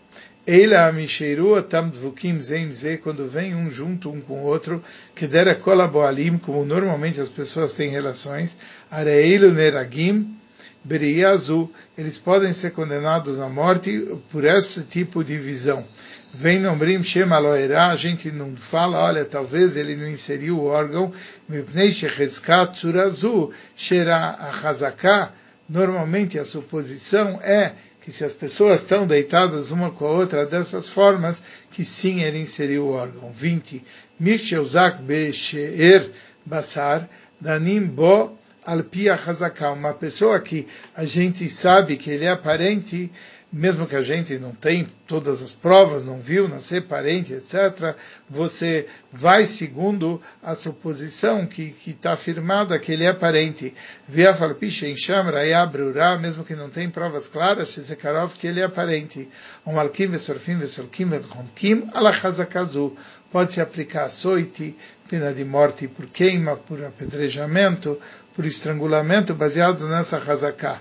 Eila 0.45 0.87
amisheiru 0.87 1.61
tam 1.63 1.89
dvukim 1.89 2.41
zem 2.41 2.71
ze, 2.71 2.97
quando 2.97 3.27
vem 3.27 3.55
um 3.55 3.69
junto 3.69 4.09
um 4.09 4.21
com 4.21 4.41
o 4.41 4.45
outro, 4.45 4.83
que 5.15 5.27
dera 5.27 5.55
kolaboalim, 5.55 6.37
como 6.37 6.63
normalmente 6.65 7.19
as 7.19 7.27
pessoas 7.27 7.73
têm 7.73 7.89
relações, 7.89 8.57
areilu 8.89 9.51
neragim, 9.51 10.36
beriazu, 10.83 11.69
eles 11.97 12.17
podem 12.17 12.53
ser 12.53 12.71
condenados 12.71 13.39
à 13.39 13.49
morte 13.49 14.07
por 14.29 14.43
esse 14.43 14.83
tipo 14.83 15.23
de 15.23 15.37
visão. 15.37 15.85
Vem 16.33 16.59
Nombrim 16.59 17.03
Shem 17.03 17.31
Aloerá, 17.31 17.87
a 17.87 17.95
gente 17.95 18.31
não 18.31 18.55
fala, 18.55 18.99
olha, 18.99 19.25
talvez 19.25 19.77
ele 19.77 19.95
não 19.95 20.07
inseriu 20.07 20.59
o 20.59 20.65
órgão, 20.65 21.11
Mipnei 21.47 21.91
Shechezkat 21.91 22.77
Surazu, 22.77 23.51
Shera 23.75 24.35
Achazaká, 24.39 25.31
normalmente 25.69 26.37
a 26.37 26.45
suposição 26.45 27.39
é 27.41 27.73
que 28.01 28.11
se 28.11 28.23
as 28.23 28.31
pessoas 28.31 28.81
estão 28.81 29.05
deitadas 29.05 29.71
uma 29.71 29.91
com 29.91 30.05
a 30.05 30.11
outra 30.11 30.45
dessas 30.45 30.89
formas, 30.89 31.43
que 31.71 31.83
sim 31.83 32.21
ele 32.21 32.39
inseriu 32.39 32.85
o 32.85 32.91
órgão. 32.91 33.29
20. 33.31 33.83
Mircheuzak 34.17 35.01
Besheer 35.01 36.09
Basar, 36.45 37.09
Danim 37.41 37.85
Bo 37.85 38.37
alpia 38.67 39.15
hazaká, 39.15 39.71
uma 39.71 39.93
pessoa 39.93 40.41
que 40.41 40.67
a 40.93 41.05
gente 41.05 41.49
sabe 41.49 41.95
que 41.95 42.09
ele 42.09 42.25
é 42.25 42.35
parente, 42.35 43.09
mesmo 43.49 43.87
que 43.87 43.95
a 43.95 44.01
gente 44.01 44.37
não 44.37 44.51
tem 44.51 44.85
todas 45.07 45.41
as 45.41 45.53
provas, 45.55 46.03
não 46.03 46.19
viu 46.19 46.49
nascer 46.49 46.81
parente, 46.81 47.31
etc., 47.31 47.95
você 48.29 48.85
vai 49.09 49.45
segundo 49.45 50.21
a 50.43 50.53
suposição 50.53 51.45
que 51.45 51.73
está 51.87 52.11
afirmada 52.11 52.77
que 52.77 52.91
ele 52.91 53.05
é 53.05 53.13
parente. 53.13 53.73
Via 54.05 54.33
falpiche 54.33 54.85
em 54.85 54.97
chamra 54.97 55.45
e 55.45 55.53
abrurá, 55.53 56.17
mesmo 56.17 56.43
que 56.43 56.53
não 56.53 56.69
tem 56.69 56.89
provas 56.89 57.29
claras, 57.29 57.69
Shezekarov, 57.69 58.33
que 58.33 58.47
ele 58.47 58.59
é 58.59 58.67
parente. 58.67 59.29
Um 59.65 59.79
alkim 59.79 60.07
vesorfim 60.07 60.57
vesolkim 60.57 61.05
vedchonkim 61.05 61.89
alachazakazu. 61.93 62.93
Pode 63.31 63.53
se 63.53 63.61
aplicar 63.61 64.05
açoite, 64.05 64.75
pena 65.09 65.33
de 65.33 65.43
morte 65.43 65.87
por 65.87 66.05
queima, 66.07 66.55
por 66.55 66.83
apedrejamento, 66.83 67.99
por 68.37 68.45
estrangulamento, 68.45 69.33
baseado 69.33 69.87
nessa 69.87 70.17
hazaká. 70.17 70.79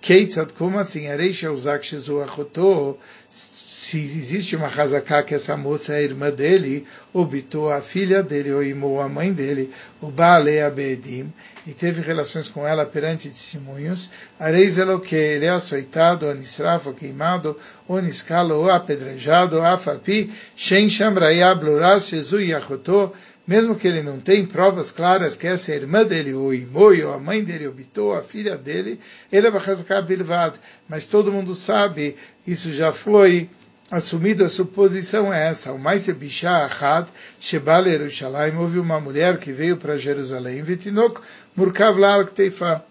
Keitzad, 0.00 0.52
como 0.54 0.78
assim? 0.78 1.08
Areisha 1.08 1.52
Uzak 1.52 1.86
Shezuachotô, 1.86 2.96
se 3.28 3.98
existe 3.98 4.56
uma 4.56 4.68
Hazaká 4.68 5.22
que 5.22 5.34
essa 5.34 5.56
moça 5.56 5.94
é 5.94 6.02
irmã 6.02 6.30
dele, 6.30 6.86
obitou 7.12 7.70
a 7.70 7.82
filha 7.82 8.22
dele, 8.22 8.52
ou 8.52 8.62
imou 8.62 9.00
a 9.00 9.08
mãe 9.08 9.32
dele, 9.32 9.70
o 10.00 10.06
Baale 10.08 10.60
Abedim, 10.60 11.32
e 11.66 11.72
teve 11.72 12.00
relações 12.00 12.48
com 12.48 12.66
ela 12.66 12.86
perante 12.86 13.28
testemunhos, 13.28 14.10
areis 14.38 14.78
elo 14.78 15.00
que 15.00 15.16
ele 15.16 15.44
é 15.44 15.50
açoitado, 15.50 16.26
ou 16.26 16.94
queimado, 16.94 17.58
ou 17.86 18.00
niscalo, 18.00 18.54
ou 18.54 18.70
apedrejado, 18.70 19.60
afapi, 19.60 20.32
shen 20.54 20.88
shamraya 20.88 21.54
bluras, 21.54 22.06
Shezu 22.06 22.40
Yachotô, 22.40 23.12
mesmo 23.46 23.76
que 23.76 23.86
ele 23.86 24.02
não 24.02 24.18
tem 24.18 24.44
provas 24.44 24.90
claras 24.90 25.36
que 25.36 25.46
essa 25.46 25.70
é 25.70 25.74
a 25.74 25.78
irmã 25.78 26.04
dele, 26.04 26.34
ou 26.34 26.52
Imoi, 26.52 27.02
ou 27.04 27.12
a 27.12 27.18
mãe 27.18 27.44
dele, 27.44 27.72
ou 27.98 28.12
a 28.12 28.22
filha 28.22 28.56
dele, 28.56 28.98
ele 29.30 29.46
é 29.46 29.50
Bachazakah 29.50 30.02
Bilvad. 30.02 30.58
Mas 30.88 31.06
todo 31.06 31.30
mundo 31.30 31.54
sabe, 31.54 32.16
isso 32.44 32.72
já 32.72 32.90
foi 32.90 33.48
assumido, 33.90 34.44
a 34.44 34.48
suposição 34.48 35.32
é 35.32 35.48
essa. 35.48 35.72
O 35.72 35.78
mais 35.78 36.08
Bishá 36.10 36.64
Ahad, 36.64 37.08
Shebal 37.38 37.86
Yerushalayim, 37.86 38.56
houve 38.56 38.80
uma 38.80 39.00
mulher 39.00 39.38
que 39.38 39.52
veio 39.52 39.76
para 39.76 39.96
Jerusalém, 39.96 40.62
Vitinok, 40.62 41.20
Murkav 41.54 41.98
Lal 41.98 42.24
Kteifa. 42.24 42.84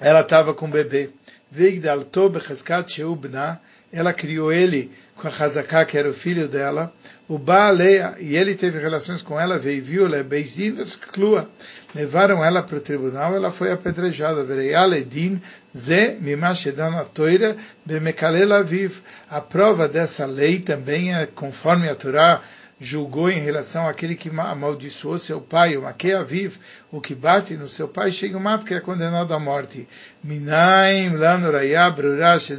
Ela 0.00 0.20
estava 0.20 0.52
com 0.52 0.66
o 0.66 0.70
bebê. 0.70 1.10
Veigdal 1.50 2.04
Tob 2.04 2.38
Cheskat 2.40 2.92
Sheubna, 2.92 3.58
ela 3.92 4.12
criou 4.12 4.52
ele 4.52 4.90
com 5.16 5.28
a 5.28 5.30
Hazaká, 5.30 5.84
que 5.84 5.98
era 5.98 6.08
o 6.08 6.14
filho 6.14 6.48
dela, 6.48 6.92
o 7.28 7.36
Baaleia, 7.38 8.16
e 8.18 8.36
ele 8.36 8.54
teve 8.54 8.78
relações 8.78 9.20
com 9.20 9.38
ela, 9.38 9.58
veio 9.58 9.82
viu-la, 9.82 10.22
beizin, 10.22 10.76
clua. 11.12 11.48
Levaram 11.94 12.44
ela 12.44 12.62
para 12.62 12.76
o 12.76 12.80
tribunal, 12.80 13.34
ela 13.34 13.50
foi 13.50 13.72
apedrejada. 13.72 14.44
Vereialedin, 14.44 15.40
ze 15.76 16.16
mimashedan 16.20 17.04
toira, 17.12 17.56
bemekalela 17.84 18.62
viv. 18.62 19.00
A 19.28 19.40
prova 19.40 19.88
dessa 19.88 20.24
lei 20.26 20.60
também 20.60 21.14
é 21.14 21.26
conforme 21.26 21.88
a 21.88 21.94
Torá 21.94 22.40
julgou 22.80 23.28
em 23.28 23.40
relação 23.40 23.88
àquele 23.88 24.14
que 24.14 24.28
amaldiçoou 24.28 25.18
seu 25.18 25.40
pai, 25.40 25.76
o 25.76 25.82
Makea 25.82 26.22
viv, 26.22 26.56
o 26.92 27.00
que 27.00 27.14
bate 27.14 27.54
no 27.54 27.68
seu 27.68 27.88
pai, 27.88 28.12
chega 28.12 28.38
o 28.38 28.40
mato 28.40 28.64
que 28.64 28.74
é 28.74 28.80
condenado 28.80 29.34
à 29.34 29.38
morte. 29.38 29.88
Minaim 30.22 31.16
lanuraya 31.16 31.90
brurash 31.90 32.52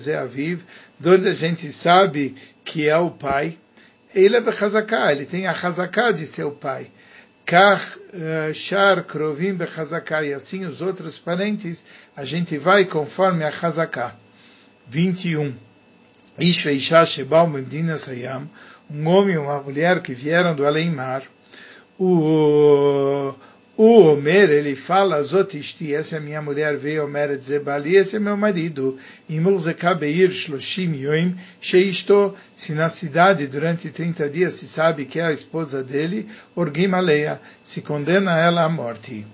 aviv, 1.00 1.20
onde 1.20 1.30
a 1.30 1.34
gente 1.34 1.72
sabe 1.72 2.36
que 2.64 2.88
é 2.88 2.98
o 2.98 3.10
pai, 3.10 3.58
ele 4.14 4.36
é 4.36 4.42
bechazaká, 4.42 5.12
ele 5.12 5.26
tem 5.26 5.48
a 5.48 5.54
chazaká 5.54 6.12
de 6.12 6.26
seu 6.26 6.52
pai. 6.52 6.90
Kach 7.46 7.98
eh, 8.14 8.54
shar 8.54 9.04
krovim 9.04 9.54
bechazaká, 9.54 10.24
e 10.24 10.34
assim 10.34 10.66
os 10.66 10.82
outros 10.82 11.18
parentes, 11.18 11.86
a 12.16 12.26
gente 12.26 12.58
vai 12.58 12.86
conforme 12.86 13.44
a 13.44 13.52
chazaká. 13.52 14.16
21. 14.88 15.56
Ish 16.40 16.64
veisha 16.64 17.06
shebal 17.06 17.48
memdina 17.48 17.98
sayam, 17.98 18.50
um 18.90 19.08
homem 19.08 19.36
e 19.36 19.38
uma 19.38 19.62
mulher 19.62 20.02
que 20.02 20.14
vieram 20.14 20.56
do 20.56 20.66
além-mar, 20.66 21.24
o 22.00 23.36
o 23.82 24.12
Omer, 24.12 24.50
ele 24.50 24.76
fala, 24.76 25.24
Zotishti, 25.24 25.96
essa 25.96 26.18
é 26.18 26.20
minha 26.20 26.42
mulher, 26.42 26.76
veio 26.76 27.06
Omer 27.06 27.38
dizer, 27.38 27.62
Bali, 27.62 27.96
esse 27.96 28.18
é 28.18 28.20
meu 28.20 28.36
marido. 28.36 28.98
Imulzekabeir 29.30 30.34
shloshim 30.34 30.96
yoim, 30.96 31.34
sheisto, 31.62 32.36
se 32.54 32.74
na 32.74 32.90
cidade 32.90 33.48
durante 33.48 33.90
30 33.90 34.30
dias 34.30 34.56
se 34.56 34.68
sabe 34.68 35.06
que 35.06 35.18
é 35.18 35.28
a 35.28 35.32
esposa 35.32 35.82
dele, 35.82 36.28
orgim 36.58 36.92
aleia, 36.94 37.40
se 37.64 37.82
condena 37.82 38.38
ela 38.38 38.66
à 38.66 38.70
morte. 38.70 39.26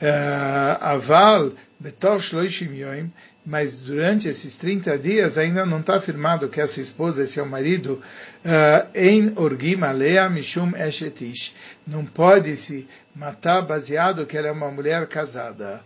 Uh, 0.00 0.80
aval, 0.80 1.52
betor 1.78 2.22
shloshim 2.22 2.72
yoim, 2.72 3.10
mas 3.46 3.78
durante 3.78 4.28
esses 4.28 4.56
30 4.58 4.98
dias 4.98 5.38
ainda 5.38 5.64
não 5.64 5.78
está 5.78 5.96
afirmado 5.96 6.48
que 6.48 6.60
essa 6.60 6.80
esposa 6.80 7.22
é 7.22 7.26
seu 7.26 7.46
marido, 7.46 8.02
uh, 8.44 8.88
em 8.92 9.32
orgim 9.36 9.80
alea 9.82 10.28
mishum 10.28 10.72
eshetish. 10.76 11.54
Não 11.86 12.04
pode 12.04 12.56
se 12.56 12.88
matar 13.14 13.62
baseado 13.62 14.26
que 14.26 14.36
ela 14.36 14.48
é 14.48 14.50
uma 14.50 14.68
mulher 14.72 15.06
casada. 15.06 15.80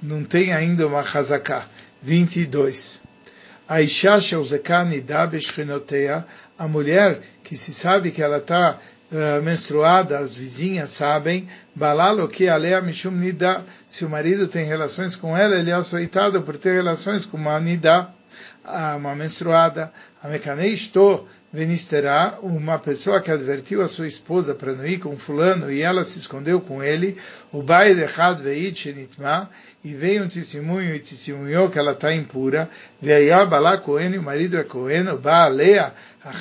Não 0.00 0.22
tem 0.22 0.52
ainda 0.52 0.86
uma 0.86 1.00
hazaká. 1.00 1.66
22. 2.00 3.02
Aisha 3.68 4.20
sheuzeka 4.20 4.84
nida 4.84 5.28
a 6.58 6.68
mulher 6.68 7.20
que 7.42 7.56
se 7.56 7.74
sabe 7.74 8.12
que 8.12 8.22
ela 8.22 8.38
está 8.38 8.78
uh, 9.12 9.42
menstruada, 9.42 10.18
as 10.18 10.34
vizinhas 10.34 10.90
sabem, 10.90 11.48
balalo 11.74 12.26
que 12.26 12.48
alea 12.48 12.80
mishum 12.80 13.10
nida, 13.10 13.64
se 13.86 14.04
o 14.04 14.10
marido 14.10 14.48
tem 14.48 14.66
relações 14.66 15.14
com 15.14 15.36
ela, 15.36 15.54
ele 15.54 15.70
é 15.70 15.74
açoitado 15.74 16.42
por 16.42 16.56
ter 16.56 16.74
relações 16.74 17.24
com 17.24 17.36
uma 17.36 17.60
nida, 17.60 18.08
uma 18.96 19.14
menstruada. 19.14 19.92
A 20.22 20.28
mecanei 20.28 20.72
estou 20.72 21.28
venisterá 21.52 22.38
uma 22.42 22.78
pessoa 22.78 23.20
que 23.20 23.30
advertiu 23.30 23.82
a 23.82 23.88
sua 23.88 24.08
esposa 24.08 24.54
para 24.54 24.72
não 24.72 24.86
ir 24.86 24.98
com 24.98 25.16
fulano 25.18 25.70
e 25.70 25.82
ela 25.82 26.02
se 26.02 26.18
escondeu 26.18 26.60
com 26.60 26.82
ele, 26.82 27.18
o 27.52 27.62
bai 27.62 27.94
dechad 27.94 28.40
veit 28.40 28.78
shenitma, 28.78 29.50
e 29.84 29.92
veio 29.92 30.24
um 30.24 30.28
testemunho 30.28 30.94
e 30.94 31.00
testemunhou 31.00 31.68
que 31.68 31.78
ela 31.78 31.92
está 31.92 32.14
impura, 32.14 32.70
veio 33.00 33.46
balá 33.46 33.76
cohen, 33.76 34.16
o 34.16 34.22
marido 34.22 34.56
é 34.56 34.62
cohen, 34.62 35.08
o 35.08 35.18
baalea, 35.18 35.92
a 36.24 36.32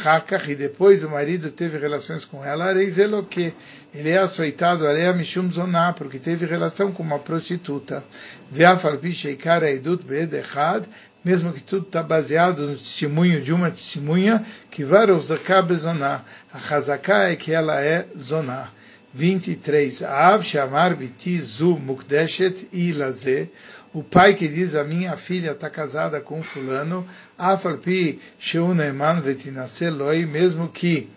e 0.47 0.55
depois 0.55 1.03
o 1.03 1.09
marido 1.09 1.49
teve 1.49 1.79
relações 1.79 2.23
com 2.23 2.45
ela, 2.45 2.71
reizelo 2.71 3.23
que 3.23 3.51
ele 3.93 4.11
é 4.11 4.19
açoitado, 4.19 4.87
alea 4.87 5.11
mishum 5.11 5.49
zoná, 5.51 5.91
porque 5.91 6.19
teve 6.19 6.45
relação 6.45 6.91
com 6.91 7.01
uma 7.01 7.17
prostituta. 7.17 8.03
Veafalpi 8.51 9.11
sheikara 9.11 9.71
edut 9.71 10.05
beed 10.05 10.33
echad, 10.33 10.85
mesmo 11.23 11.53
que 11.53 11.61
tudo 11.61 11.85
está 11.85 12.01
baseado 12.01 12.67
no 12.67 12.75
testemunho 12.75 13.41
de 13.41 13.53
uma 13.53 13.69
testemunha, 13.69 14.45
que 14.69 14.83
vara 14.83 15.17
zaká 15.19 15.61
bezoná. 15.61 16.23
A 16.51 16.59
chazaká 16.59 17.29
é 17.29 17.35
que 17.35 17.51
ela 17.51 17.81
é 17.81 18.05
zoná. 18.17 18.69
23. 19.13 20.03
Av 20.03 20.43
shamar 20.43 20.95
biti 20.95 21.37
zu 21.37 21.77
mukdeshet 21.77 22.67
ilaze. 22.71 23.49
O 23.93 24.01
pai 24.01 24.33
que 24.33 24.47
diz, 24.47 24.73
a 24.75 24.85
minha 24.85 25.17
filha 25.17 25.51
está 25.51 25.69
casada 25.69 26.21
com 26.21 26.41
fulano, 26.41 27.05
afalpi 27.37 28.21
sheuneman 28.39 29.19
vetinase 29.19 29.89
loi, 29.89 30.25
mesmo 30.25 30.69
que 30.69 31.09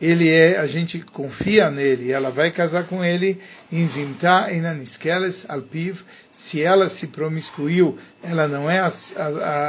ele 0.00 0.30
é, 0.30 0.56
a 0.56 0.66
gente 0.66 1.00
confia 1.00 1.70
nele, 1.70 2.12
ela 2.12 2.30
vai 2.30 2.52
casar 2.52 2.84
com 2.84 3.04
ele, 3.04 3.38
invintar 3.70 4.54
inaniskeles 4.54 5.44
alpiv, 5.48 6.04
se 6.40 6.62
ela 6.62 6.88
se 6.88 7.08
promiscuiu, 7.08 7.98
ela 8.22 8.48
não 8.48 8.70
é 8.70 8.80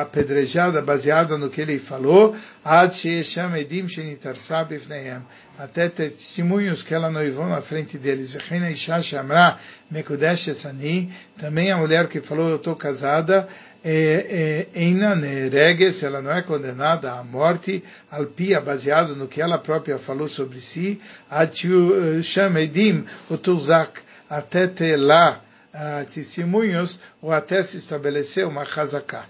apedrejada 0.01 0.81
baseada 0.81 1.38
no 1.38 1.49
que 1.49 1.60
ele 1.60 1.77
falou, 1.77 2.34
até 5.57 5.89
testemunhos 5.89 6.81
que 6.81 6.93
ela 6.93 7.12
noivou 7.12 7.45
na 7.45 7.62
frente 7.62 7.97
deles. 7.97 8.38
Também 11.38 11.71
a 11.71 11.77
mulher 11.77 12.07
que 12.07 12.21
falou, 12.21 12.47
eu 12.49 12.55
estou 12.55 12.73
casada, 12.73 13.49
Eina 14.73 15.13
Nereges, 15.13 16.01
ela 16.03 16.21
não 16.21 16.31
é 16.31 16.41
condenada 16.41 17.12
à 17.12 17.21
morte, 17.21 17.84
alpia, 18.10 18.62
baseado 18.62 19.13
no 19.13 19.27
que 19.27 19.41
ela 19.41 19.57
própria 19.57 19.99
falou 19.99 20.29
sobre 20.29 20.62
si, 20.62 21.01
Shamedim, 22.23 23.03
Otuzak, 23.29 23.99
até 24.29 24.67
ter 24.67 24.95
lá 24.95 25.41
uh, 25.73 26.05
testemunhos 26.05 26.99
ou 27.21 27.31
até 27.31 27.62
se 27.63 27.77
estabelecer 27.77 28.45
uma 28.47 28.65
chazaká. 28.65 29.25